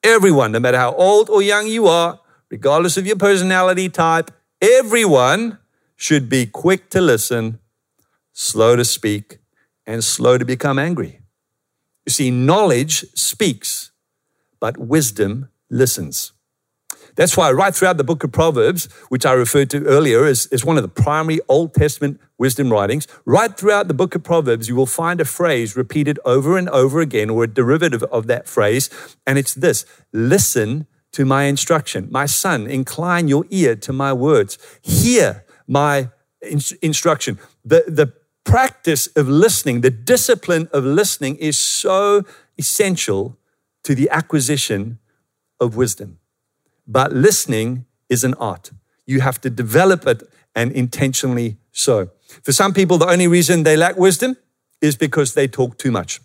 everyone, 0.02 0.52
no 0.52 0.60
matter 0.60 0.78
how 0.78 0.94
old 0.94 1.28
or 1.28 1.42
young 1.42 1.66
you 1.66 1.86
are, 1.86 2.20
regardless 2.50 2.96
of 2.96 3.06
your 3.06 3.16
personality 3.16 3.88
type, 3.88 4.30
everyone 4.60 5.58
should 5.96 6.28
be 6.28 6.46
quick 6.46 6.88
to 6.90 7.00
listen, 7.00 7.58
slow 8.32 8.76
to 8.76 8.84
speak, 8.84 9.38
and 9.86 10.02
slow 10.02 10.38
to 10.38 10.44
become 10.44 10.78
angry." 10.78 11.20
You 12.06 12.10
see, 12.10 12.30
knowledge 12.30 13.04
speaks, 13.14 13.90
but 14.58 14.78
wisdom 14.78 15.48
listens. 15.70 16.32
That's 17.14 17.36
why, 17.36 17.50
right 17.52 17.74
throughout 17.74 17.98
the 17.98 18.04
book 18.04 18.24
of 18.24 18.32
Proverbs, 18.32 18.86
which 19.08 19.26
I 19.26 19.32
referred 19.32 19.68
to 19.70 19.84
earlier 19.84 20.24
as, 20.24 20.46
as 20.46 20.64
one 20.64 20.76
of 20.76 20.82
the 20.82 20.88
primary 20.88 21.40
Old 21.48 21.74
Testament 21.74 22.20
wisdom 22.38 22.70
writings, 22.70 23.06
right 23.24 23.54
throughout 23.56 23.88
the 23.88 23.94
book 23.94 24.14
of 24.14 24.22
Proverbs, 24.22 24.68
you 24.68 24.74
will 24.74 24.86
find 24.86 25.20
a 25.20 25.24
phrase 25.24 25.76
repeated 25.76 26.18
over 26.24 26.56
and 26.56 26.68
over 26.70 27.00
again, 27.00 27.28
or 27.30 27.44
a 27.44 27.48
derivative 27.48 28.02
of 28.04 28.26
that 28.28 28.48
phrase, 28.48 28.88
and 29.26 29.38
it's 29.38 29.54
this 29.54 29.84
listen 30.12 30.86
to 31.12 31.24
my 31.26 31.44
instruction. 31.44 32.08
My 32.10 32.26
son, 32.26 32.66
incline 32.66 33.28
your 33.28 33.44
ear 33.50 33.76
to 33.76 33.92
my 33.92 34.12
words. 34.12 34.58
Hear 34.82 35.44
my 35.66 36.08
in- 36.40 36.60
instruction. 36.80 37.38
The, 37.64 37.84
the 37.86 38.12
practice 38.44 39.06
of 39.08 39.28
listening, 39.28 39.82
the 39.82 39.90
discipline 39.90 40.68
of 40.72 40.84
listening 40.84 41.36
is 41.36 41.58
so 41.58 42.24
essential 42.58 43.38
to 43.84 43.94
the 43.94 44.08
acquisition 44.10 44.98
of 45.60 45.76
wisdom. 45.76 46.18
But 46.86 47.12
listening 47.12 47.86
is 48.08 48.24
an 48.24 48.34
art. 48.34 48.70
You 49.06 49.20
have 49.20 49.40
to 49.42 49.50
develop 49.50 50.06
it 50.06 50.22
and 50.54 50.72
intentionally 50.72 51.56
so. 51.72 52.10
For 52.42 52.52
some 52.52 52.72
people, 52.72 52.98
the 52.98 53.08
only 53.08 53.26
reason 53.26 53.62
they 53.62 53.76
lack 53.76 53.96
wisdom 53.96 54.36
is 54.80 54.96
because 54.96 55.34
they 55.34 55.48
talk 55.48 55.78
too 55.78 55.90
much. 55.90 56.20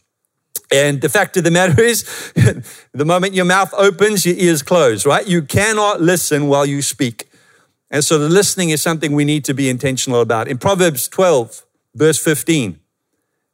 And 0.71 1.01
the 1.01 1.09
fact 1.09 1.37
of 1.37 1.43
the 1.43 1.51
matter 1.51 1.81
is, 1.81 2.03
the 2.91 3.05
moment 3.05 3.33
your 3.33 3.45
mouth 3.45 3.73
opens, 3.77 4.25
your 4.25 4.35
ears 4.35 4.61
close, 4.61 5.05
right? 5.05 5.25
You 5.25 5.41
cannot 5.41 6.01
listen 6.01 6.47
while 6.47 6.65
you 6.65 6.81
speak. 6.81 7.29
And 7.89 8.03
so 8.03 8.17
the 8.17 8.27
listening 8.27 8.69
is 8.69 8.81
something 8.81 9.13
we 9.13 9.23
need 9.23 9.45
to 9.45 9.53
be 9.53 9.69
intentional 9.69 10.19
about. 10.19 10.47
In 10.47 10.57
Proverbs 10.57 11.07
12, 11.07 11.63
verse 11.95 12.19
15, 12.21 12.79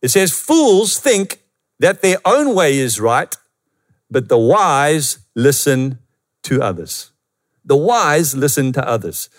it 0.02 0.10
says, 0.10 0.32
Fools 0.32 0.98
think 1.00 1.40
that 1.80 2.02
their 2.02 2.18
own 2.26 2.56
way 2.56 2.78
is 2.78 3.00
right, 3.00 3.36
but 4.10 4.30
the 4.30 4.38
wise 4.38 5.20
listen 5.36 6.00
to 6.44 6.62
others. 6.62 7.12
The 7.66 7.76
wise 7.76 8.36
listen 8.36 8.72
to 8.74 8.88
others. 8.88 9.30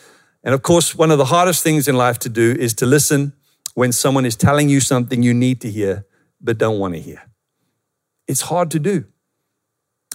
And 0.43 0.55
of 0.55 0.63
course, 0.63 0.95
one 0.95 1.11
of 1.11 1.19
the 1.19 1.27
hardest 1.27 1.63
things 1.63 1.89
in 1.89 1.97
life 1.97 2.19
to 2.21 2.29
do 2.29 2.53
is 2.59 2.75
to 2.75 2.87
listen 2.87 3.33
when 3.75 3.93
someone 3.93 4.25
is 4.25 4.37
telling 4.37 4.69
you 4.69 4.81
something 4.81 5.23
you 5.23 5.35
need 5.35 5.61
to 5.63 5.71
hear, 5.71 6.07
but 6.41 6.59
don't 6.59 6.79
want 6.79 6.95
to 6.95 7.01
hear. 7.01 7.23
It's 8.29 8.43
hard 8.43 8.71
to 8.73 8.79
do. 8.79 9.05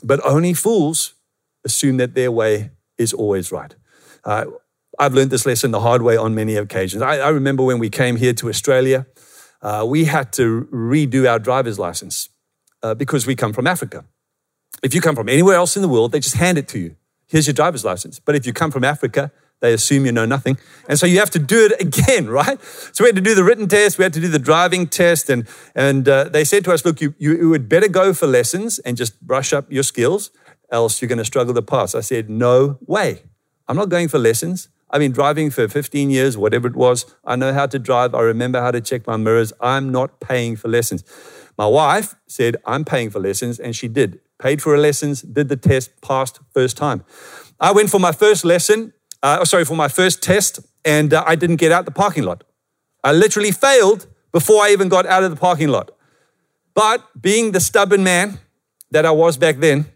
But 0.03 0.23
only 0.25 0.53
fools 0.53 1.15
assume 1.65 1.97
that 1.97 2.15
their 2.15 2.31
way 2.31 2.71
is 2.97 3.13
always 3.13 3.51
right. 3.51 3.75
Uh, 4.23 4.45
I've 4.97 5.13
learned 5.13 5.31
this 5.31 5.45
lesson 5.45 5.71
the 5.71 5.79
hard 5.79 6.01
way 6.01 6.17
on 6.17 6.35
many 6.35 6.55
occasions. 6.55 7.01
I, 7.01 7.17
I 7.17 7.29
remember 7.29 7.63
when 7.63 7.79
we 7.79 7.89
came 7.89 8.15
here 8.15 8.33
to 8.33 8.49
Australia, 8.49 9.05
uh, 9.61 9.85
we 9.87 10.05
had 10.05 10.31
to 10.33 10.67
redo 10.71 11.29
our 11.29 11.39
driver's 11.39 11.79
license 11.79 12.29
uh, 12.83 12.93
because 12.93 13.27
we 13.27 13.35
come 13.35 13.53
from 13.53 13.67
Africa. 13.67 14.05
If 14.83 14.93
you 14.93 15.01
come 15.01 15.15
from 15.15 15.29
anywhere 15.29 15.55
else 15.55 15.75
in 15.75 15.81
the 15.81 15.89
world, 15.89 16.11
they 16.11 16.19
just 16.19 16.35
hand 16.35 16.57
it 16.57 16.67
to 16.69 16.79
you. 16.79 16.95
Here's 17.27 17.47
your 17.47 17.53
driver's 17.53 17.85
license. 17.85 18.19
But 18.19 18.35
if 18.35 18.45
you 18.45 18.53
come 18.53 18.71
from 18.71 18.83
Africa, 18.83 19.31
they 19.61 19.73
assume 19.73 20.05
you 20.05 20.11
know 20.11 20.25
nothing. 20.25 20.57
And 20.87 20.97
so 20.97 21.05
you 21.05 21.19
have 21.19 21.29
to 21.31 21.39
do 21.39 21.65
it 21.65 21.81
again, 21.81 22.29
right? 22.29 22.61
So 22.93 23.03
we 23.03 23.09
had 23.09 23.15
to 23.15 23.21
do 23.21 23.35
the 23.35 23.43
written 23.43 23.67
test, 23.67 23.97
we 23.97 24.03
had 24.03 24.13
to 24.13 24.21
do 24.21 24.27
the 24.27 24.39
driving 24.39 24.87
test, 24.87 25.29
and, 25.29 25.47
and 25.75 26.07
uh, 26.07 26.25
they 26.25 26.43
said 26.43 26.63
to 26.65 26.73
us, 26.73 26.85
look, 26.85 27.01
you, 27.01 27.13
you, 27.17 27.37
you 27.37 27.49
would 27.49 27.69
better 27.69 27.87
go 27.87 28.13
for 28.13 28.27
lessons 28.27 28.79
and 28.79 28.97
just 28.97 29.19
brush 29.21 29.53
up 29.53 29.71
your 29.71 29.83
skills, 29.83 30.31
else 30.71 31.01
you're 31.01 31.09
going 31.09 31.17
to 31.17 31.25
struggle 31.25 31.53
to 31.53 31.61
pass. 31.61 31.95
I 31.95 32.01
said, 32.01 32.29
no 32.29 32.77
way. 32.85 33.23
I'm 33.67 33.75
not 33.75 33.89
going 33.89 34.07
for 34.07 34.17
lessons. 34.17 34.69
I've 34.91 34.99
been 34.99 35.11
driving 35.11 35.51
for 35.51 35.67
15 35.67 36.09
years, 36.09 36.37
whatever 36.37 36.67
it 36.67 36.75
was. 36.75 37.13
I 37.23 37.35
know 37.35 37.53
how 37.53 37.67
to 37.67 37.77
drive. 37.77 38.15
I 38.15 38.21
remember 38.21 38.59
how 38.59 38.71
to 38.71 38.81
check 38.81 39.05
my 39.05 39.17
mirrors. 39.17 39.53
I'm 39.61 39.91
not 39.91 40.19
paying 40.19 40.55
for 40.55 40.67
lessons. 40.67 41.03
My 41.57 41.67
wife 41.67 42.15
said, 42.27 42.55
I'm 42.65 42.85
paying 42.85 43.11
for 43.11 43.19
lessons, 43.19 43.59
and 43.59 43.75
she 43.75 43.87
did. 43.87 44.19
Paid 44.39 44.61
for 44.61 44.71
her 44.71 44.77
lessons, 44.77 45.21
did 45.21 45.49
the 45.49 45.57
test, 45.57 46.01
passed 46.01 46.39
first 46.53 46.77
time. 46.77 47.03
I 47.59 47.71
went 47.71 47.89
for 47.89 47.99
my 47.99 48.11
first 48.11 48.45
lesson, 48.45 48.93
uh, 49.21 49.43
sorry, 49.45 49.65
for 49.65 49.75
my 49.75 49.89
first 49.89 50.23
test, 50.23 50.59
and 50.85 51.13
uh, 51.13 51.23
I 51.27 51.35
didn't 51.35 51.57
get 51.57 51.71
out 51.71 51.85
the 51.85 51.91
parking 51.91 52.23
lot. 52.23 52.43
I 53.03 53.11
literally 53.11 53.51
failed 53.51 54.07
before 54.31 54.63
I 54.63 54.69
even 54.71 54.89
got 54.89 55.05
out 55.05 55.23
of 55.23 55.31
the 55.31 55.35
parking 55.37 55.69
lot. 55.69 55.91
But 56.73 57.03
being 57.19 57.51
the 57.51 57.59
stubborn 57.59 58.03
man 58.03 58.39
that 58.91 59.05
I 59.05 59.11
was 59.11 59.37
back 59.37 59.57
then, 59.57 59.87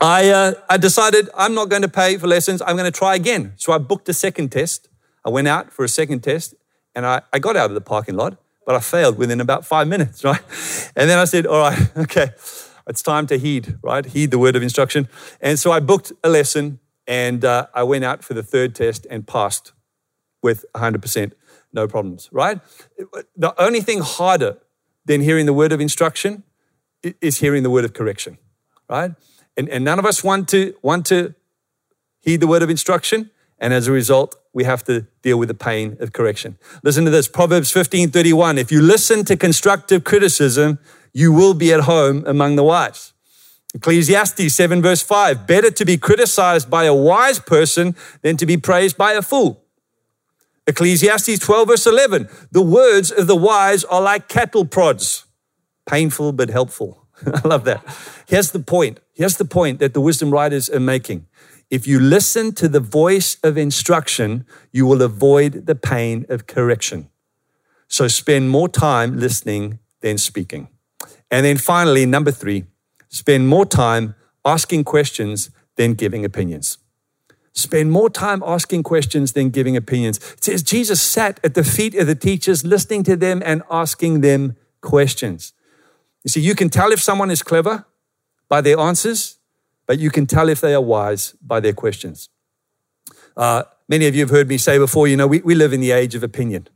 I, 0.00 0.28
uh, 0.28 0.54
I 0.68 0.76
decided 0.76 1.28
I'm 1.36 1.54
not 1.54 1.68
going 1.68 1.82
to 1.82 1.88
pay 1.88 2.18
for 2.18 2.26
lessons. 2.26 2.60
I'm 2.60 2.76
going 2.76 2.90
to 2.90 2.96
try 2.96 3.14
again. 3.14 3.54
So 3.56 3.72
I 3.72 3.78
booked 3.78 4.08
a 4.08 4.14
second 4.14 4.50
test. 4.50 4.88
I 5.24 5.30
went 5.30 5.48
out 5.48 5.72
for 5.72 5.84
a 5.84 5.88
second 5.88 6.22
test 6.22 6.54
and 6.94 7.06
I, 7.06 7.22
I 7.32 7.38
got 7.38 7.56
out 7.56 7.70
of 7.70 7.74
the 7.74 7.80
parking 7.80 8.16
lot, 8.16 8.36
but 8.66 8.74
I 8.74 8.80
failed 8.80 9.16
within 9.18 9.40
about 9.40 9.64
five 9.64 9.88
minutes, 9.88 10.24
right? 10.30 10.42
And 10.96 11.08
then 11.08 11.18
I 11.18 11.24
said, 11.24 11.46
all 11.46 11.60
right, 11.60 11.90
okay, 11.96 12.32
it's 12.86 13.02
time 13.02 13.26
to 13.28 13.38
heed, 13.38 13.78
right? 13.82 14.04
Heed 14.04 14.30
the 14.30 14.38
word 14.38 14.56
of 14.56 14.62
instruction. 14.62 15.08
And 15.40 15.58
so 15.58 15.72
I 15.72 15.80
booked 15.80 16.12
a 16.22 16.28
lesson 16.28 16.80
and 17.06 17.44
uh, 17.44 17.66
I 17.74 17.82
went 17.82 18.04
out 18.04 18.24
for 18.24 18.34
the 18.34 18.42
third 18.42 18.74
test 18.74 19.06
and 19.10 19.26
passed 19.26 19.72
with 20.42 20.64
100%, 20.74 21.32
no 21.72 21.88
problems, 21.88 22.28
right? 22.32 22.60
The 23.36 23.54
only 23.60 23.80
thing 23.80 24.00
harder 24.00 24.58
than 25.04 25.20
hearing 25.20 25.46
the 25.46 25.52
word 25.52 25.72
of 25.72 25.80
instruction 25.80 26.44
is 27.20 27.38
hearing 27.38 27.62
the 27.62 27.70
word 27.70 27.84
of 27.84 27.92
correction, 27.92 28.38
right? 28.88 29.12
And, 29.56 29.68
and 29.68 29.84
none 29.84 29.98
of 29.98 30.06
us 30.06 30.24
want 30.24 30.48
to, 30.50 30.74
want 30.82 31.06
to 31.06 31.34
heed 32.20 32.40
the 32.40 32.46
word 32.46 32.62
of 32.62 32.70
instruction. 32.70 33.30
And 33.58 33.72
as 33.72 33.86
a 33.86 33.92
result, 33.92 34.36
we 34.52 34.64
have 34.64 34.84
to 34.84 35.06
deal 35.22 35.38
with 35.38 35.48
the 35.48 35.54
pain 35.54 35.96
of 36.00 36.12
correction. 36.12 36.58
Listen 36.82 37.04
to 37.04 37.10
this 37.10 37.28
Proverbs 37.28 37.70
15 37.70 38.10
31. 38.10 38.58
If 38.58 38.72
you 38.72 38.80
listen 38.80 39.24
to 39.26 39.36
constructive 39.36 40.04
criticism, 40.04 40.78
you 41.14 41.32
will 41.32 41.54
be 41.54 41.72
at 41.72 41.82
home 41.82 42.24
among 42.26 42.56
the 42.56 42.64
wise. 42.64 43.12
Ecclesiastes 43.74 44.54
7, 44.54 44.82
verse 44.82 45.02
5 45.02 45.46
Better 45.46 45.70
to 45.70 45.84
be 45.84 45.96
criticized 45.96 46.68
by 46.68 46.84
a 46.84 46.94
wise 46.94 47.38
person 47.38 47.96
than 48.22 48.36
to 48.36 48.44
be 48.44 48.56
praised 48.56 48.96
by 48.98 49.12
a 49.12 49.22
fool. 49.22 49.64
Ecclesiastes 50.66 51.38
12, 51.38 51.68
verse 51.68 51.86
11 51.86 52.28
The 52.52 52.62
words 52.62 53.10
of 53.10 53.26
the 53.26 53.36
wise 53.36 53.84
are 53.84 54.02
like 54.02 54.28
cattle 54.28 54.64
prods, 54.64 55.24
painful 55.86 56.32
but 56.32 56.50
helpful. 56.50 57.06
I 57.26 57.46
love 57.46 57.64
that. 57.64 57.84
Here's 58.26 58.50
the 58.50 58.60
point. 58.60 59.00
Here's 59.12 59.36
the 59.36 59.44
point 59.44 59.78
that 59.78 59.94
the 59.94 60.00
wisdom 60.00 60.30
writers 60.30 60.68
are 60.68 60.80
making. 60.80 61.26
If 61.70 61.86
you 61.86 61.98
listen 61.98 62.52
to 62.54 62.68
the 62.68 62.80
voice 62.80 63.36
of 63.42 63.56
instruction, 63.56 64.46
you 64.72 64.86
will 64.86 65.02
avoid 65.02 65.66
the 65.66 65.74
pain 65.74 66.26
of 66.28 66.46
correction. 66.46 67.08
So 67.88 68.08
spend 68.08 68.50
more 68.50 68.68
time 68.68 69.18
listening 69.18 69.78
than 70.00 70.18
speaking. 70.18 70.68
And 71.30 71.44
then 71.44 71.56
finally, 71.56 72.06
number 72.06 72.30
three, 72.30 72.64
spend 73.08 73.48
more 73.48 73.66
time 73.66 74.14
asking 74.44 74.84
questions 74.84 75.50
than 75.76 75.94
giving 75.94 76.24
opinions. 76.24 76.78
Spend 77.52 77.92
more 77.92 78.10
time 78.10 78.42
asking 78.44 78.82
questions 78.82 79.32
than 79.32 79.50
giving 79.50 79.76
opinions. 79.76 80.18
It 80.32 80.44
says 80.44 80.62
Jesus 80.62 81.00
sat 81.00 81.38
at 81.44 81.54
the 81.54 81.62
feet 81.62 81.94
of 81.94 82.06
the 82.06 82.14
teachers, 82.16 82.64
listening 82.64 83.04
to 83.04 83.16
them 83.16 83.42
and 83.44 83.62
asking 83.70 84.22
them 84.22 84.56
questions. 84.80 85.52
You 86.24 86.30
see, 86.30 86.40
you 86.40 86.54
can 86.54 86.68
tell 86.68 86.90
if 86.90 87.00
someone 87.00 87.30
is 87.30 87.42
clever 87.42 87.86
by 88.48 88.60
their 88.60 88.78
answers, 88.78 89.38
but 89.86 89.98
you 89.98 90.10
can 90.10 90.26
tell 90.26 90.48
if 90.48 90.60
they 90.60 90.74
are 90.74 90.80
wise 90.80 91.34
by 91.40 91.60
their 91.60 91.72
questions. 91.72 92.28
Uh, 93.36 93.62
many 93.88 94.06
of 94.06 94.14
you 94.14 94.22
have 94.22 94.30
heard 94.30 94.48
me 94.48 94.58
say 94.58 94.78
before, 94.78 95.06
you 95.06 95.16
know, 95.16 95.26
we, 95.26 95.40
we 95.40 95.54
live 95.54 95.72
in 95.72 95.80
the 95.80 95.92
age 95.92 96.14
of 96.14 96.22
opinion. 96.22 96.68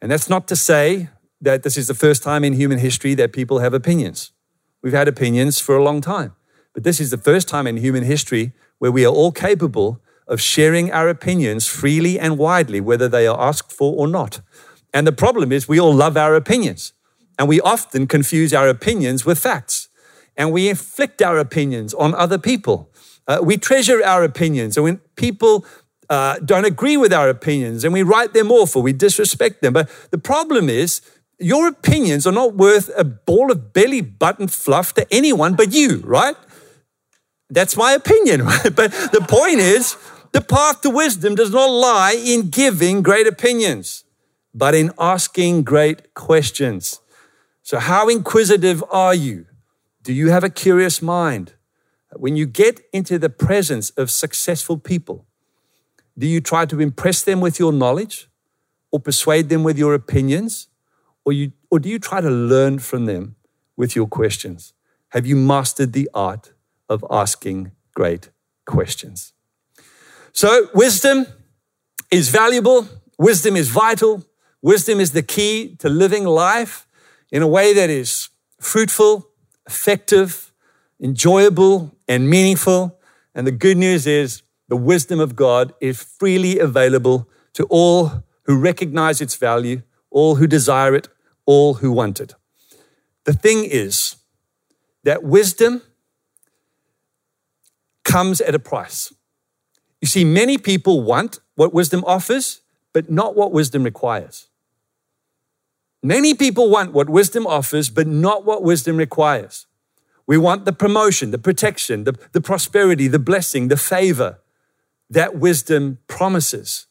And 0.00 0.10
that's 0.12 0.28
not 0.28 0.46
to 0.48 0.56
say 0.56 1.08
that 1.40 1.62
this 1.62 1.76
is 1.76 1.86
the 1.86 1.94
first 1.94 2.22
time 2.22 2.44
in 2.44 2.54
human 2.54 2.78
history 2.78 3.14
that 3.14 3.32
people 3.32 3.58
have 3.58 3.74
opinions. 3.74 4.32
We've 4.82 4.92
had 4.92 5.08
opinions 5.08 5.58
for 5.60 5.76
a 5.76 5.82
long 5.82 6.00
time. 6.00 6.34
But 6.72 6.84
this 6.84 7.00
is 7.00 7.10
the 7.10 7.18
first 7.18 7.48
time 7.48 7.66
in 7.66 7.78
human 7.78 8.04
history 8.04 8.52
where 8.78 8.92
we 8.92 9.04
are 9.04 9.12
all 9.12 9.32
capable 9.32 10.02
of 10.28 10.40
sharing 10.40 10.92
our 10.92 11.08
opinions 11.08 11.66
freely 11.66 12.18
and 12.18 12.36
widely, 12.36 12.80
whether 12.80 13.08
they 13.08 13.26
are 13.26 13.40
asked 13.40 13.72
for 13.72 13.96
or 13.96 14.08
not. 14.08 14.40
And 14.92 15.06
the 15.06 15.12
problem 15.12 15.52
is, 15.52 15.68
we 15.68 15.80
all 15.80 15.94
love 15.94 16.16
our 16.16 16.34
opinions. 16.34 16.92
And 17.38 17.48
we 17.48 17.60
often 17.60 18.06
confuse 18.06 18.52
our 18.54 18.68
opinions 18.68 19.24
with 19.24 19.38
facts. 19.38 19.88
And 20.36 20.52
we 20.52 20.68
inflict 20.68 21.22
our 21.22 21.38
opinions 21.38 21.94
on 21.94 22.14
other 22.14 22.38
people. 22.38 22.90
Uh, 23.28 23.38
we 23.42 23.56
treasure 23.56 24.02
our 24.04 24.22
opinions. 24.22 24.76
And 24.76 24.84
when 24.84 24.98
people 25.16 25.64
uh, 26.08 26.38
don't 26.44 26.64
agree 26.64 26.96
with 26.96 27.12
our 27.12 27.28
opinions 27.28 27.84
and 27.84 27.92
we 27.92 28.02
write 28.02 28.32
them 28.32 28.52
off 28.52 28.76
or 28.76 28.82
we 28.82 28.92
disrespect 28.92 29.62
them. 29.62 29.72
But 29.72 29.90
the 30.10 30.18
problem 30.18 30.68
is, 30.68 31.00
your 31.38 31.68
opinions 31.68 32.26
are 32.26 32.32
not 32.32 32.54
worth 32.54 32.90
a 32.96 33.04
ball 33.04 33.52
of 33.52 33.72
belly 33.72 34.00
button 34.00 34.48
fluff 34.48 34.94
to 34.94 35.06
anyone 35.12 35.54
but 35.54 35.72
you, 35.72 35.98
right? 36.04 36.36
That's 37.50 37.76
my 37.76 37.92
opinion, 37.92 38.44
right? 38.44 38.74
But 38.74 38.92
the 39.12 39.24
point 39.26 39.60
is, 39.60 39.96
the 40.32 40.40
path 40.40 40.80
to 40.82 40.90
wisdom 40.90 41.34
does 41.34 41.50
not 41.50 41.70
lie 41.70 42.12
in 42.12 42.50
giving 42.50 43.02
great 43.02 43.26
opinions, 43.26 44.04
but 44.54 44.74
in 44.74 44.92
asking 44.98 45.62
great 45.62 46.14
questions. 46.14 47.00
So, 47.62 47.78
how 47.78 48.08
inquisitive 48.08 48.82
are 48.90 49.14
you? 49.14 49.46
Do 50.02 50.12
you 50.12 50.28
have 50.28 50.44
a 50.44 50.50
curious 50.50 51.02
mind? 51.02 51.54
When 52.12 52.36
you 52.36 52.46
get 52.46 52.80
into 52.92 53.18
the 53.18 53.28
presence 53.28 53.90
of 53.90 54.10
successful 54.10 54.78
people, 54.78 55.26
do 56.18 56.26
you 56.26 56.40
try 56.40 56.64
to 56.66 56.80
impress 56.80 57.22
them 57.22 57.40
with 57.40 57.58
your 57.58 57.72
knowledge 57.72 58.28
or 58.90 59.00
persuade 59.00 59.48
them 59.48 59.64
with 59.64 59.76
your 59.78 59.94
opinions? 59.94 60.68
Or, 61.26 61.32
you, 61.32 61.52
or 61.72 61.80
do 61.80 61.88
you 61.88 61.98
try 61.98 62.20
to 62.20 62.30
learn 62.30 62.78
from 62.78 63.06
them 63.06 63.34
with 63.76 63.96
your 63.96 64.06
questions? 64.06 64.72
Have 65.08 65.26
you 65.26 65.34
mastered 65.34 65.92
the 65.92 66.08
art 66.14 66.52
of 66.88 67.04
asking 67.10 67.72
great 67.94 68.30
questions? 68.64 69.32
So, 70.32 70.68
wisdom 70.72 71.26
is 72.12 72.28
valuable, 72.28 72.86
wisdom 73.18 73.56
is 73.56 73.70
vital, 73.70 74.24
wisdom 74.62 75.00
is 75.00 75.12
the 75.12 75.22
key 75.22 75.74
to 75.80 75.88
living 75.88 76.24
life 76.24 76.86
in 77.32 77.42
a 77.42 77.48
way 77.48 77.74
that 77.74 77.90
is 77.90 78.28
fruitful, 78.60 79.28
effective, 79.66 80.52
enjoyable, 81.02 81.96
and 82.06 82.30
meaningful. 82.30 83.00
And 83.34 83.48
the 83.48 83.52
good 83.52 83.76
news 83.76 84.06
is 84.06 84.42
the 84.68 84.76
wisdom 84.76 85.18
of 85.18 85.34
God 85.34 85.74
is 85.80 86.00
freely 86.02 86.60
available 86.60 87.28
to 87.54 87.64
all 87.64 88.22
who 88.44 88.56
recognize 88.56 89.20
its 89.20 89.34
value, 89.34 89.82
all 90.10 90.36
who 90.36 90.46
desire 90.46 90.94
it, 90.94 91.08
all 91.46 91.74
who 91.74 91.90
want 91.90 92.20
it. 92.20 92.34
The 93.24 93.32
thing 93.32 93.64
is 93.64 94.16
that 95.04 95.22
wisdom 95.22 95.82
comes 98.04 98.40
at 98.40 98.54
a 98.54 98.58
price. 98.58 99.12
You 100.00 100.08
see, 100.08 100.24
many 100.24 100.58
people 100.58 101.02
want 101.02 101.40
what 101.54 101.72
wisdom 101.72 102.04
offers, 102.06 102.60
but 102.92 103.10
not 103.10 103.34
what 103.34 103.52
wisdom 103.52 103.82
requires. 103.82 104.48
Many 106.02 106.34
people 106.34 106.70
want 106.70 106.92
what 106.92 107.10
wisdom 107.10 107.46
offers, 107.46 107.90
but 107.90 108.06
not 108.06 108.44
what 108.44 108.62
wisdom 108.62 108.96
requires. 108.96 109.66
We 110.26 110.38
want 110.38 110.64
the 110.64 110.72
promotion, 110.72 111.30
the 111.30 111.38
protection, 111.38 112.04
the, 112.04 112.14
the 112.32 112.40
prosperity, 112.40 113.08
the 113.08 113.18
blessing, 113.18 113.68
the 113.68 113.76
favor 113.76 114.38
that 115.10 115.36
wisdom 115.36 115.98
promises. 116.06 116.86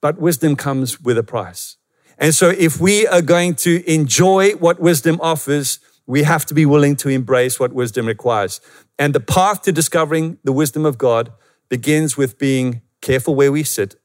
But 0.00 0.20
wisdom 0.20 0.54
comes 0.54 1.00
with 1.00 1.18
a 1.18 1.22
price. 1.22 1.77
And 2.18 2.34
so, 2.34 2.50
if 2.50 2.80
we 2.80 3.06
are 3.06 3.22
going 3.22 3.54
to 3.56 3.88
enjoy 3.90 4.52
what 4.52 4.80
wisdom 4.80 5.18
offers, 5.22 5.78
we 6.06 6.24
have 6.24 6.44
to 6.46 6.54
be 6.54 6.66
willing 6.66 6.96
to 6.96 7.08
embrace 7.08 7.60
what 7.60 7.72
wisdom 7.72 8.06
requires. 8.06 8.60
And 8.98 9.14
the 9.14 9.20
path 9.20 9.62
to 9.62 9.72
discovering 9.72 10.38
the 10.42 10.52
wisdom 10.52 10.84
of 10.84 10.98
God 10.98 11.32
begins 11.68 12.16
with 12.16 12.38
being 12.38 12.82
careful 13.00 13.34
where 13.34 13.52
we 13.52 13.62
sit, 13.62 13.96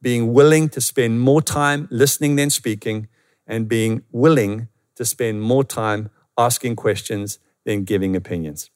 being 0.00 0.32
willing 0.32 0.68
to 0.70 0.80
spend 0.80 1.20
more 1.20 1.40
time 1.40 1.86
listening 1.90 2.36
than 2.36 2.50
speaking, 2.50 3.06
and 3.46 3.68
being 3.68 4.02
willing 4.10 4.68
to 4.96 5.04
spend 5.04 5.42
more 5.42 5.62
time 5.62 6.10
asking 6.36 6.74
questions 6.74 7.38
than 7.64 7.84
giving 7.84 8.16
opinions. 8.16 8.70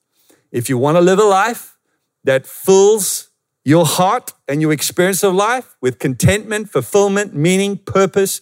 If 0.53 0.69
you 0.69 0.79
want 0.79 0.97
to 0.97 1.01
live 1.01 1.19
a 1.19 1.25
life 1.25 1.77
that 2.25 2.47
fills 2.47 3.31
your 3.65 3.85
heart 3.85 4.33
and 4.47 4.61
your 4.61 4.73
experience 4.73 5.25
of 5.25 5.35
life 5.35 5.77
with 5.81 5.99
contentment, 5.99 6.71
fulfillment, 6.71 7.35
meaning, 7.35 7.79
purpose, 7.79 8.41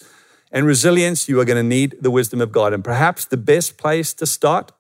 and 0.55 0.67
resilience, 0.67 1.29
you 1.29 1.41
are 1.41 1.45
going 1.45 1.57
to 1.57 1.69
need 1.69 1.97
the 2.01 2.13
wisdom 2.13 2.41
of 2.41 2.53
God. 2.53 2.73
And 2.73 2.85
perhaps 2.85 3.25
the 3.25 3.37
best 3.37 3.77
place 3.77 4.15
to 4.15 4.25
start 4.25 4.71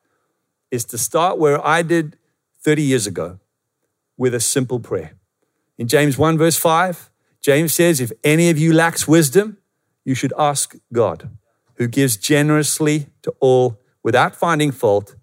is 0.71 0.85
to 0.85 0.97
start 0.97 1.37
where 1.37 1.65
I 1.67 1.83
did 1.83 2.17
30 2.63 2.83
years 2.83 3.09
ago 3.09 3.41
with 4.17 4.35
a 4.35 4.41
simple 4.41 4.79
prayer. 4.79 5.17
In 5.77 5.89
James 5.89 6.17
1, 6.17 6.39
verse 6.39 6.57
5, 6.57 7.11
James 7.41 7.75
says, 7.75 8.01
If 8.01 8.13
any 8.23 8.51
of 8.51 8.57
you 8.57 8.73
lacks 8.73 9.09
wisdom, 9.09 9.59
you 10.05 10.15
should 10.15 10.33
ask 10.39 10.77
God, 10.93 11.29
who 11.75 11.89
gives 11.89 12.17
generously 12.17 13.09
to 13.23 13.35
all 13.41 13.81
without 14.05 14.37
finding 14.37 14.71
fault, 14.71 15.17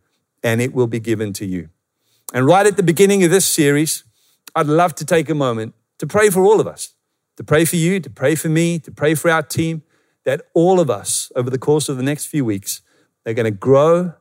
and 0.44 0.60
it 0.62 0.74
will 0.74 0.88
be 0.88 1.00
given 1.00 1.32
to 1.34 1.46
you. 1.46 1.70
And 2.34 2.46
right 2.46 2.68
at 2.68 2.76
the 2.76 2.84
beginning 2.84 3.24
of 3.24 3.32
this 3.32 3.46
series, 3.46 4.04
I'd 4.54 4.68
love 4.68 4.96
to 4.96 5.06
take 5.06 5.30
a 5.30 5.36
moment 5.36 5.76
to 6.00 6.06
pray 6.06 6.30
for 6.30 6.44
all 6.44 6.60
of 6.60 6.68
us, 6.68 6.94
to 7.38 7.44
pray 7.44 7.64
for 7.64 7.78
you, 7.78 8.02
to 8.02 8.10
pray 8.10 8.36
for 8.36 8.50
me, 8.50 8.80
to 8.80 8.92
pray 8.92 9.16
for 9.16 9.32
our 9.32 9.44
team, 9.44 9.84
that 10.26 10.42
all 10.54 10.80
of 10.80 10.90
us 10.90 11.32
over 11.36 11.50
the 11.50 11.58
course 11.58 11.90
of 11.90 11.98
the 11.98 12.04
next 12.04 12.26
few 12.26 12.46
weeks 12.46 12.82
are 13.26 13.34
going 13.34 13.52
to 13.52 13.58
grow 13.58 14.14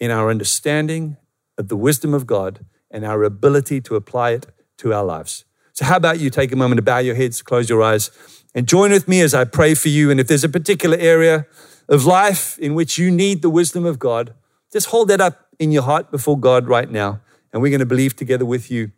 in 0.00 0.10
our 0.10 0.30
understanding 0.30 1.16
of 1.58 1.68
the 1.68 1.76
wisdom 1.76 2.12
of 2.12 2.26
God 2.26 2.64
and 2.90 3.04
our 3.04 3.22
ability 3.22 3.80
to 3.82 3.96
apply 3.96 4.30
it 4.30 4.46
to 4.78 4.92
our 4.92 5.04
lives. 5.04 5.44
So, 5.72 5.84
how 5.84 5.96
about 5.96 6.20
you 6.20 6.30
take 6.30 6.52
a 6.52 6.56
moment 6.56 6.78
to 6.78 6.82
bow 6.82 6.98
your 6.98 7.14
heads, 7.14 7.42
close 7.42 7.68
your 7.68 7.82
eyes, 7.82 8.10
and 8.54 8.66
join 8.66 8.90
with 8.90 9.06
me 9.06 9.20
as 9.20 9.34
I 9.34 9.44
pray 9.44 9.74
for 9.74 9.88
you. 9.88 10.10
And 10.10 10.18
if 10.18 10.28
there's 10.28 10.44
a 10.44 10.48
particular 10.48 10.96
area 10.96 11.46
of 11.88 12.04
life 12.04 12.58
in 12.58 12.74
which 12.74 12.98
you 12.98 13.10
need 13.10 13.42
the 13.42 13.50
wisdom 13.50 13.84
of 13.84 13.98
God, 13.98 14.34
just 14.72 14.86
hold 14.86 15.08
that 15.08 15.20
up 15.20 15.48
in 15.58 15.72
your 15.72 15.82
heart 15.82 16.10
before 16.10 16.38
God 16.38 16.66
right 16.66 16.90
now. 16.90 17.20
And 17.52 17.62
we're 17.62 17.70
going 17.70 17.80
to 17.80 17.86
believe 17.86 18.16
together 18.16 18.46
with 18.46 18.70
you 18.70 18.92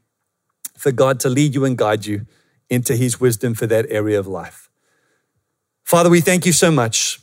for 0.77 0.93
God 0.93 1.21
to 1.21 1.29
lead 1.29 1.55
you 1.55 1.65
and 1.65 1.77
guide 1.77 2.07
you 2.07 2.27
into 2.71 2.97
his 2.97 3.21
wisdom 3.21 3.55
for 3.55 3.67
that 3.67 3.87
area 3.89 4.19
of 4.19 4.27
life. 4.27 4.67
Father, 5.88 6.11
we 6.11 6.20
thank 6.20 6.44
you 6.44 6.53
so 6.53 6.70
much 6.70 7.18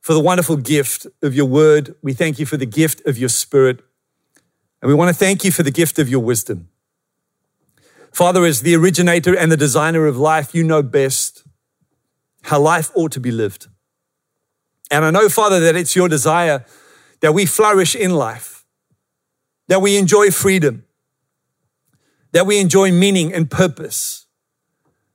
for 0.00 0.14
the 0.14 0.20
wonderful 0.20 0.56
gift 0.56 1.06
of 1.20 1.34
your 1.34 1.44
word. 1.44 1.94
We 2.00 2.14
thank 2.14 2.38
you 2.38 2.46
for 2.46 2.56
the 2.56 2.64
gift 2.64 3.06
of 3.06 3.18
your 3.18 3.28
spirit. 3.28 3.80
And 4.80 4.88
we 4.88 4.94
want 4.94 5.10
to 5.10 5.14
thank 5.14 5.44
you 5.44 5.50
for 5.50 5.62
the 5.62 5.70
gift 5.70 5.98
of 5.98 6.08
your 6.08 6.20
wisdom. 6.20 6.70
Father, 8.10 8.46
as 8.46 8.62
the 8.62 8.74
originator 8.74 9.36
and 9.36 9.52
the 9.52 9.56
designer 9.58 10.06
of 10.06 10.16
life, 10.16 10.54
you 10.54 10.64
know 10.64 10.82
best 10.82 11.42
how 12.44 12.58
life 12.58 12.90
ought 12.94 13.12
to 13.12 13.20
be 13.20 13.30
lived. 13.30 13.66
And 14.90 15.04
I 15.04 15.10
know, 15.10 15.28
Father, 15.28 15.60
that 15.60 15.76
it's 15.76 15.94
your 15.94 16.08
desire 16.08 16.64
that 17.20 17.34
we 17.34 17.44
flourish 17.44 17.94
in 17.94 18.14
life, 18.14 18.64
that 19.68 19.82
we 19.82 19.98
enjoy 19.98 20.30
freedom, 20.30 20.86
that 22.32 22.46
we 22.46 22.58
enjoy 22.58 22.90
meaning 22.90 23.30
and 23.34 23.50
purpose, 23.50 24.21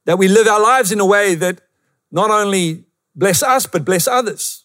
that 0.08 0.18
we 0.18 0.30
live 0.30 0.48
our 0.48 0.62
lives 0.62 0.92
in 0.94 1.02
a 1.02 1.06
way 1.06 1.36
that 1.36 1.60
not 2.12 2.32
only 2.32 2.86
bless 3.14 3.44
us, 3.44 3.66
but 3.66 3.84
bless 3.84 4.08
others. 4.08 4.64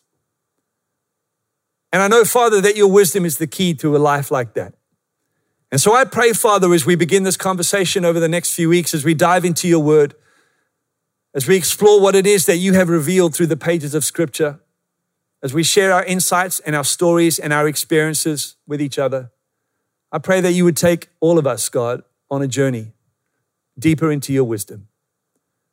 And 1.93 2.01
I 2.01 2.07
know, 2.07 2.25
Father, 2.25 2.61
that 2.61 2.77
your 2.77 2.91
wisdom 2.91 3.25
is 3.25 3.39
the 3.39 3.49
key 3.49 3.75
to 3.75 3.97
a 3.97 3.99
life 3.99 4.31
like 4.31 4.55
that. 4.55 4.75
And 5.73 5.81
so 5.81 5.95
I 5.97 6.05
pray, 6.05 6.33
Father, 6.33 6.73
as 6.73 6.87
we 6.87 6.95
begin 6.95 7.25
this 7.25 7.37
conversation 7.37 8.05
over 8.05 8.21
the 8.21 8.29
next 8.29 8.55
few 8.55 8.69
weeks, 8.69 8.95
as 8.95 9.05
we 9.05 9.15
dive 9.15 9.45
into 9.45 9.67
your 9.67 9.81
word, 9.81 10.15
as 11.35 11.49
we 11.49 11.57
explore 11.57 12.01
what 12.01 12.15
it 12.15 12.27
is 12.27 12.47
that 12.47 12.59
you 12.59 12.75
have 12.75 12.89
revealed 12.89 13.35
through 13.35 13.49
the 13.49 13.57
pages 13.57 13.97
of 13.97 14.05
Scripture, 14.05 14.61
as 15.43 15.53
we 15.53 15.65
share 15.65 15.93
our 15.93 16.05
insights 16.05 16.61
and 16.61 16.77
our 16.77 16.85
stories 16.85 17.41
and 17.41 17.53
our 17.53 17.67
experiences 17.67 18.55
with 18.65 18.81
each 18.81 18.97
other, 18.97 19.33
I 20.13 20.19
pray 20.19 20.41
that 20.41 20.53
you 20.53 20.65
would 20.65 20.77
take 20.77 21.09
all 21.19 21.37
of 21.37 21.49
us, 21.49 21.69
God, 21.69 22.05
on 22.31 22.43
a 22.43 22.49
journey 22.49 22.93
deeper 23.77 24.13
into 24.13 24.33
your 24.33 24.45
wisdom. 24.45 24.87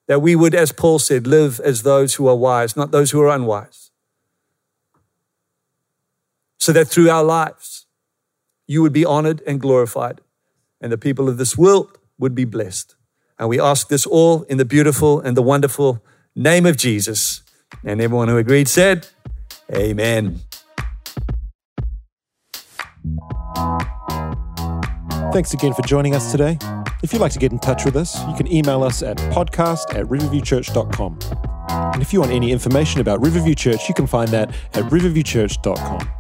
That 0.10 0.22
we 0.24 0.36
would, 0.36 0.56
as 0.56 0.72
Paul 0.72 0.98
said, 0.98 1.28
live 1.28 1.60
as 1.60 1.84
those 1.84 2.16
who 2.16 2.28
are 2.28 2.36
wise, 2.36 2.76
not 2.76 2.90
those 2.90 3.12
who 3.12 3.22
are 3.22 3.30
unwise. 3.30 3.92
So 6.58 6.74
that 6.74 6.88
through 6.88 7.12
our 7.12 7.24
lives, 7.24 7.86
you 8.66 8.82
would 8.82 8.92
be 8.92 9.06
honored 9.06 9.44
and 9.46 9.62
glorified, 9.62 10.20
and 10.82 10.92
the 10.92 10.98
people 10.98 11.30
of 11.30 11.38
this 11.38 11.56
world 11.56 12.00
would 12.18 12.34
be 12.34 12.44
blessed. 12.44 12.96
And 13.38 13.50
we 13.50 13.60
ask 13.60 13.88
this 13.88 14.08
all 14.08 14.42
in 14.50 14.58
the 14.58 14.66
beautiful 14.66 15.22
and 15.22 15.38
the 15.38 15.44
wonderful 15.44 16.04
name 16.36 16.66
of 16.66 16.76
Jesus. 16.76 17.44
And 17.86 18.02
everyone 18.02 18.30
who 18.30 18.38
agreed 18.38 18.68
said, 18.68 19.08
Amen. 19.72 20.40
Thanks 25.32 25.54
again 25.54 25.76
for 25.76 25.84
joining 25.84 26.16
us 26.16 26.32
today. 26.32 26.58
If 27.02 27.14
you'd 27.14 27.20
like 27.20 27.32
to 27.32 27.40
get 27.40 27.52
in 27.52 27.60
touch 27.60 27.86
with 27.86 27.96
us, 27.96 28.20
you 28.28 28.36
can 28.36 28.52
email 28.52 28.84
us 28.84 29.02
at 29.04 29.18
podcast 29.18 29.96
at 29.96 30.06
riverviewchurch.com. 30.08 31.20
And 31.94 32.02
if 32.02 32.12
you 32.12 32.20
want 32.20 32.32
any 32.32 32.52
information 32.52 33.00
about 33.00 33.22
Riverview 33.22 33.56
Church, 33.56 33.88
you 33.88 33.96
can 33.96 34.08
find 34.08 34.30
that 34.30 34.50
at 34.74 34.84
riverviewchurch.com. 34.86 36.19